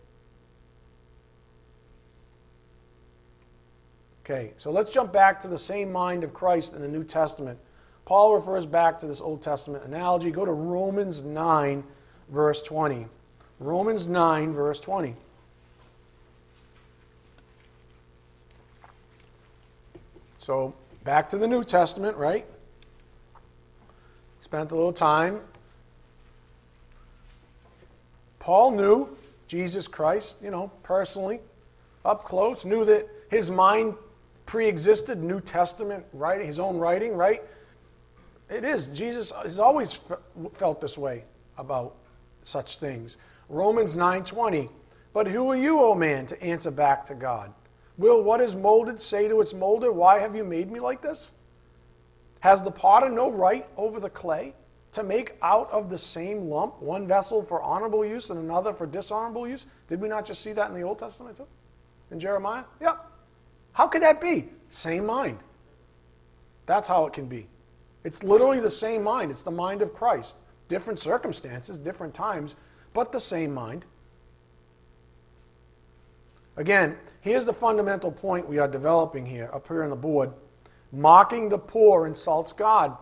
[4.24, 7.58] Okay, so let's jump back to the same mind of Christ in the New Testament.
[8.06, 10.32] Paul refers back to this Old Testament analogy.
[10.32, 11.84] Go to Romans 9,
[12.30, 13.08] verse 20.
[13.60, 15.16] Romans 9, verse 20.
[20.38, 20.74] So,
[21.04, 22.46] back to the New Testament, right?
[24.50, 25.40] Spent a little time.
[28.40, 31.40] Paul knew Jesus Christ, you know, personally,
[32.04, 33.94] up close, knew that his mind
[34.48, 37.44] pre existed New Testament writing, his own writing, right?
[38.50, 38.88] It is.
[38.88, 40.00] Jesus has always
[40.54, 41.26] felt this way
[41.60, 41.94] about
[42.44, 43.18] such things.
[43.50, 44.68] Romans 9:20.
[45.14, 47.54] But who are you, O man, to answer back to God?
[48.00, 51.34] Will what is molded say to its molder, Why have you made me like this?
[52.40, 54.54] Has the potter no right over the clay
[54.94, 58.86] to make out of the same lump one vessel for honorable use and another for
[58.86, 59.66] dishonorable use?
[59.88, 61.48] Did we not just see that in the Old Testament too?
[62.12, 62.64] In Jeremiah?
[62.82, 63.06] Yep.
[63.74, 64.50] How could that be?
[64.70, 65.40] Same mind.
[66.66, 67.48] That's how it can be.
[68.04, 69.32] It's literally the same mind.
[69.32, 70.36] It's the mind of Christ.
[70.68, 72.56] Different circumstances, different times,
[72.94, 73.86] but the same mind.
[76.56, 80.32] Again, here's the fundamental point we are developing here, up here on the board.
[80.92, 82.98] Mocking the poor insults God.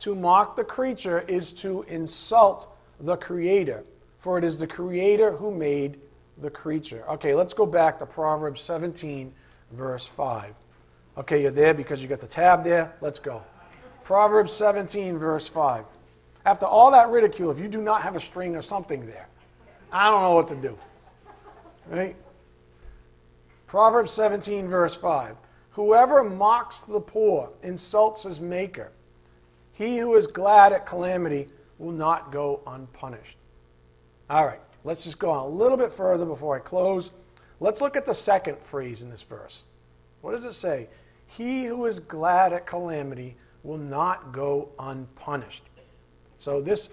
[0.00, 2.68] To mock the creature is to insult
[3.00, 3.84] the Creator,
[4.18, 5.98] for it is the Creator who made
[6.38, 7.04] the creature.
[7.08, 9.32] Okay, let's go back to Proverbs 17,
[9.72, 10.54] verse 5.
[11.16, 12.92] Okay, you're there because you got the tab there.
[13.00, 13.42] Let's go.
[14.02, 15.84] Proverbs 17, verse 5.
[16.44, 19.28] After all that ridicule, if you do not have a string or something there,
[19.92, 20.76] I don't know what to do.
[21.88, 22.16] Right?
[23.66, 25.36] Proverbs 17, verse 5.
[25.74, 28.92] Whoever mocks the poor insults his maker.
[29.72, 31.48] He who is glad at calamity
[31.78, 33.36] will not go unpunished.
[34.30, 37.10] All right, let's just go on a little bit further before I close.
[37.58, 39.64] Let's look at the second phrase in this verse.
[40.20, 40.88] What does it say?
[41.26, 45.64] He who is glad at calamity will not go unpunished.
[46.38, 46.90] So this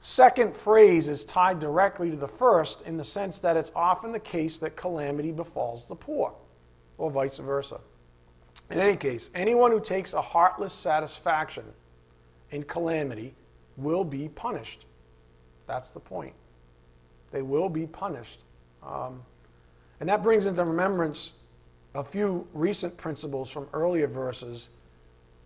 [0.00, 4.20] second phrase is tied directly to the first in the sense that it's often the
[4.20, 6.34] case that calamity befalls the poor,
[6.98, 7.80] or vice versa.
[8.70, 11.64] In any case, anyone who takes a heartless satisfaction
[12.50, 13.34] in calamity
[13.76, 14.86] will be punished.
[15.66, 16.34] That's the point.
[17.30, 18.40] They will be punished.
[18.82, 19.22] Um,
[20.00, 21.32] and that brings into remembrance
[21.94, 24.68] a few recent principles from earlier verses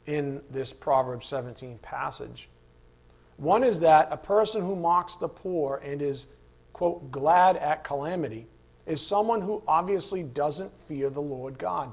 [0.06, 2.48] in this Proverbs 17 passage.
[3.36, 6.26] One is that a person who mocks the poor and is,
[6.72, 8.46] quote, glad at calamity
[8.90, 11.92] is someone who obviously doesn't fear the Lord God.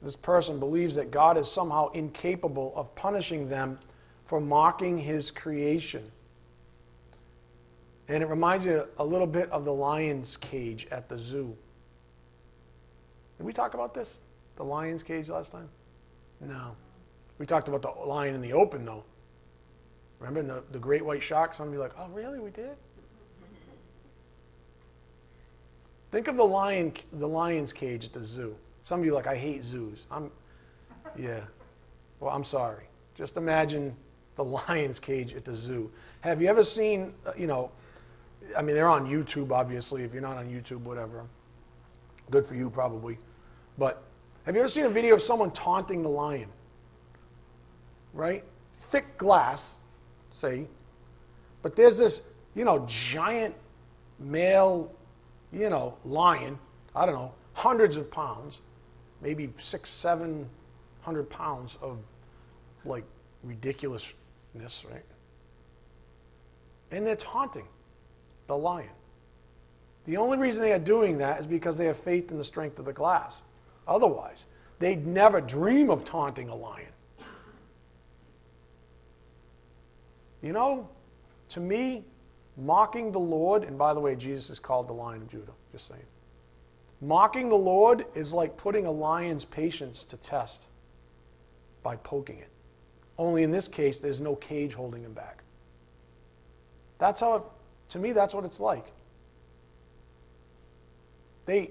[0.00, 3.80] This person believes that God is somehow incapable of punishing them
[4.26, 6.08] for mocking his creation.
[8.06, 11.56] And it reminds me a little bit of the lion's cage at the zoo.
[13.38, 14.20] Did we talk about this?
[14.54, 15.68] The lion's cage last time?
[16.40, 16.76] No.
[17.38, 19.02] We talked about the lion in the open, though.
[20.20, 21.54] Remember the, the great white shark?
[21.54, 22.38] Some of you like, oh, really?
[22.38, 22.76] We did?
[26.16, 28.56] Think of the lion, the lion's cage at the zoo.
[28.84, 30.06] Some of you like, I hate zoos.
[30.10, 30.30] I'm,
[31.14, 31.40] yeah.
[32.20, 32.84] Well, I'm sorry.
[33.14, 33.94] Just imagine
[34.36, 35.90] the lion's cage at the zoo.
[36.22, 37.70] Have you ever seen, uh, you know,
[38.56, 40.04] I mean, they're on YouTube, obviously.
[40.04, 41.26] If you're not on YouTube, whatever.
[42.30, 43.18] Good for you, probably.
[43.76, 44.02] But
[44.46, 46.48] have you ever seen a video of someone taunting the lion?
[48.14, 48.42] right?
[48.74, 49.80] Thick glass,
[50.30, 50.66] say,
[51.60, 53.54] but there's this, you know, giant
[54.18, 54.90] male,
[55.52, 56.58] you know, lion,
[56.94, 58.60] I don't know, hundreds of pounds,
[59.22, 60.48] maybe six, seven
[61.02, 61.98] hundred pounds of
[62.84, 63.04] like
[63.42, 64.14] ridiculousness,
[64.90, 65.04] right?
[66.90, 67.66] And they're taunting
[68.46, 68.90] the lion.
[70.04, 72.78] The only reason they are doing that is because they have faith in the strength
[72.78, 73.42] of the glass.
[73.88, 74.46] Otherwise,
[74.78, 76.86] they'd never dream of taunting a lion.
[80.42, 80.88] You know,
[81.48, 82.04] to me,
[82.56, 85.88] mocking the Lord, and by the way, Jesus is called the Lion of Judah, just
[85.88, 86.02] saying.
[87.00, 90.66] Mocking the Lord is like putting a lion's patience to test
[91.82, 92.48] by poking it.
[93.18, 95.42] Only in this case, there's no cage holding him back.
[96.98, 97.42] That's how it,
[97.90, 98.86] to me, that's what it's like.
[101.44, 101.70] They,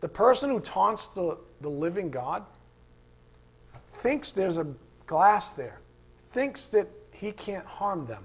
[0.00, 2.44] the person who taunts the, the living God
[3.94, 4.66] thinks there's a
[5.06, 5.80] glass there,
[6.32, 8.22] thinks that he can't harm them.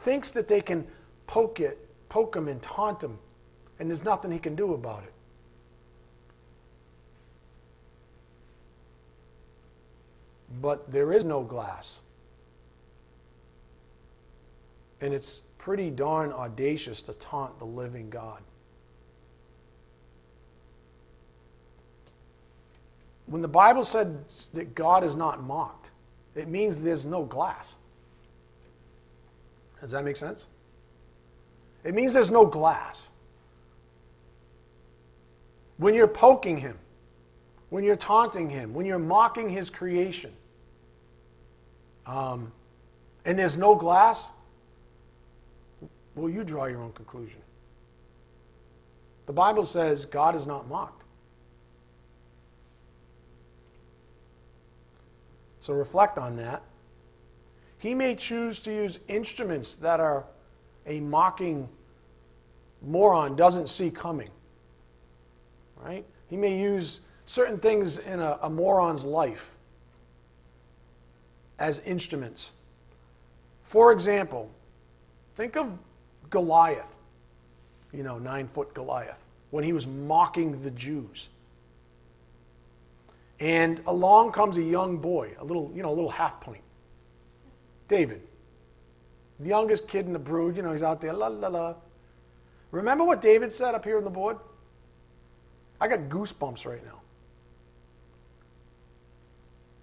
[0.00, 0.86] Thinks that they can
[1.28, 3.16] poke it, poke him and taunt him,
[3.78, 5.12] and there's nothing he can do about it.
[10.60, 12.00] But there is no glass.
[15.00, 18.42] And it's pretty darn audacious to taunt the living God.
[23.26, 24.24] When the Bible said
[24.54, 25.90] that God is not mocked,
[26.34, 27.76] it means there's no glass.
[29.82, 30.46] Does that make sense?
[31.88, 33.10] It means there's no glass.
[35.78, 36.76] When you're poking him,
[37.70, 40.30] when you're taunting him, when you're mocking his creation,
[42.04, 42.52] um,
[43.24, 44.28] and there's no glass,
[46.14, 47.40] well, you draw your own conclusion.
[49.24, 51.04] The Bible says God is not mocked.
[55.60, 56.62] So reflect on that.
[57.78, 60.26] He may choose to use instruments that are
[60.86, 61.66] a mocking
[62.82, 64.30] moron doesn't see coming.
[65.76, 66.04] Right?
[66.28, 69.52] He may use certain things in a, a moron's life
[71.58, 72.52] as instruments.
[73.62, 74.50] For example,
[75.32, 75.78] think of
[76.30, 76.94] Goliath,
[77.92, 81.28] you know, nine foot Goliath, when he was mocking the Jews.
[83.40, 86.62] And along comes a young boy, a little, you know, a little half pint.
[87.88, 88.22] David,
[89.38, 91.74] the youngest kid in the brood, you know, he's out there, la la la.
[92.70, 94.36] Remember what David said up here on the board?
[95.80, 97.00] I got goosebumps right now.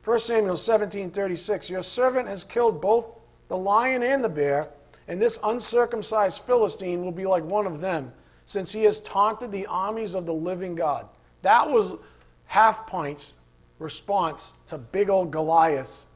[0.03, 3.15] 1 Samuel 17:36 Your servant has killed both
[3.47, 4.69] the lion and the bear,
[5.07, 8.13] and this uncircumcised Philistine will be like one of them,
[8.45, 11.07] since he has taunted the armies of the living God.
[11.41, 11.97] That was
[12.45, 13.33] half pints
[13.79, 16.07] response to big old Goliath's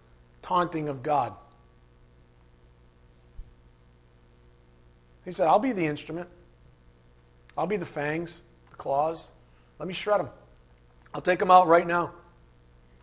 [0.41, 1.33] taunting of God.
[5.25, 6.29] He said, I'll be the instrument.
[7.59, 8.39] I'll be the fangs,
[8.69, 9.31] the claws.
[9.79, 10.29] Let me shred them.
[11.13, 12.11] I'll take them out right now.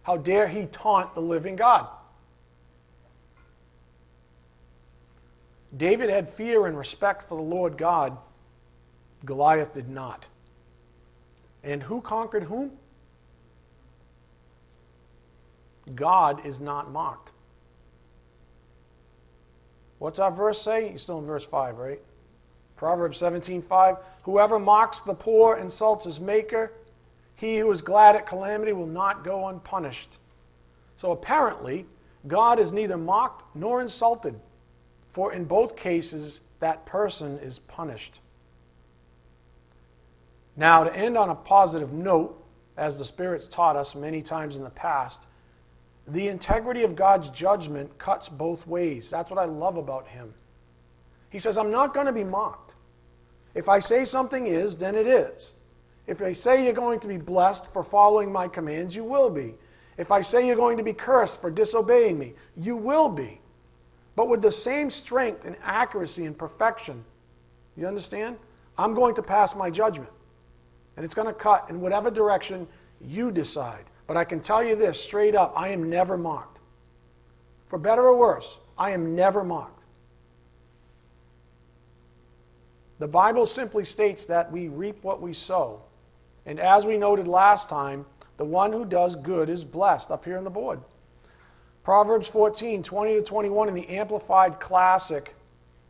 [0.03, 1.87] How dare he taunt the living God?
[5.77, 8.17] David had fear and respect for the Lord God.
[9.27, 10.27] Goliath did not.
[11.63, 12.71] And who conquered whom?
[15.95, 17.31] God is not mocked.
[19.99, 20.89] What's our verse say?
[20.89, 22.01] You're still in verse 5, right?
[22.77, 26.73] Proverbs 17:5 Whoever mocks the poor insults his maker.
[27.35, 30.19] He who is glad at calamity will not go unpunished.
[30.97, 31.87] So apparently,
[32.27, 34.41] God is neither mocked nor insulted,
[35.13, 38.21] for in both cases that person is punished.
[40.57, 42.43] Now, to end on a positive note,
[42.77, 45.27] as the Spirit's taught us many times in the past,
[46.09, 49.11] the integrity of God's judgment cuts both ways.
[49.11, 50.33] That's what I love about him.
[51.31, 52.75] He says, I'm not going to be mocked.
[53.55, 55.53] If I say something is, then it is.
[56.07, 59.55] If I say you're going to be blessed for following my commands, you will be.
[59.97, 63.41] If I say you're going to be cursed for disobeying me, you will be.
[64.15, 67.05] But with the same strength and accuracy and perfection,
[67.77, 68.37] you understand?
[68.79, 70.11] I'm going to pass my judgment.
[70.97, 72.67] And it's going to cut in whatever direction
[73.01, 73.85] you decide.
[74.07, 76.61] But I can tell you this straight up I am never mocked.
[77.69, 79.76] For better or worse, I am never mocked.
[82.99, 85.83] The Bible simply states that we reap what we sow.
[86.47, 90.39] And as we noted last time, the one who does good is blessed up here
[90.39, 90.81] on the board.
[91.83, 95.35] Proverbs 14, 20 to 21 in the Amplified Classic.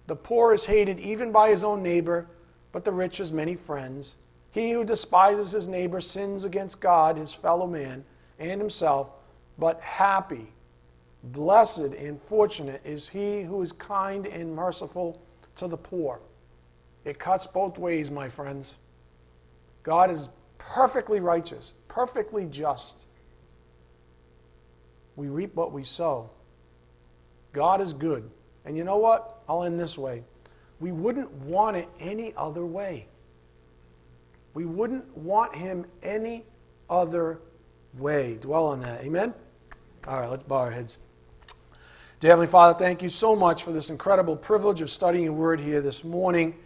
[0.06, 2.28] The poor is hated even by his own neighbor,
[2.72, 4.16] but the rich has many friends.
[4.50, 8.04] He who despises his neighbor sins against God, his fellow man,
[8.38, 9.10] and himself,
[9.58, 10.52] but happy,
[11.22, 15.20] blessed, and fortunate is he who is kind and merciful
[15.56, 16.20] to the poor.
[17.06, 18.76] It cuts both ways, my friends.
[19.84, 20.28] God is
[20.58, 23.06] perfectly righteous, perfectly just.
[25.14, 26.30] We reap what we sow.
[27.52, 28.28] God is good.
[28.64, 29.38] And you know what?
[29.48, 30.24] I'll end this way.
[30.80, 33.06] We wouldn't want it any other way.
[34.52, 36.44] We wouldn't want him any
[36.90, 37.38] other
[37.96, 38.36] way.
[38.40, 39.02] Dwell on that.
[39.02, 39.32] Amen?
[40.08, 40.98] All right, let's bow our heads.
[42.18, 45.60] Dear Heavenly Father, thank you so much for this incredible privilege of studying your word
[45.60, 46.56] here this morning.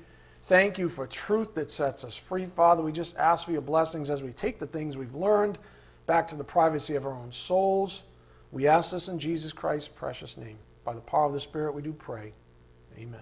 [0.50, 2.82] Thank you for truth that sets us free, Father.
[2.82, 5.58] We just ask for your blessings as we take the things we've learned
[6.06, 8.02] back to the privacy of our own souls.
[8.50, 10.58] We ask this in Jesus Christ's precious name.
[10.82, 12.32] By the power of the Spirit, we do pray.
[12.98, 13.20] Amen.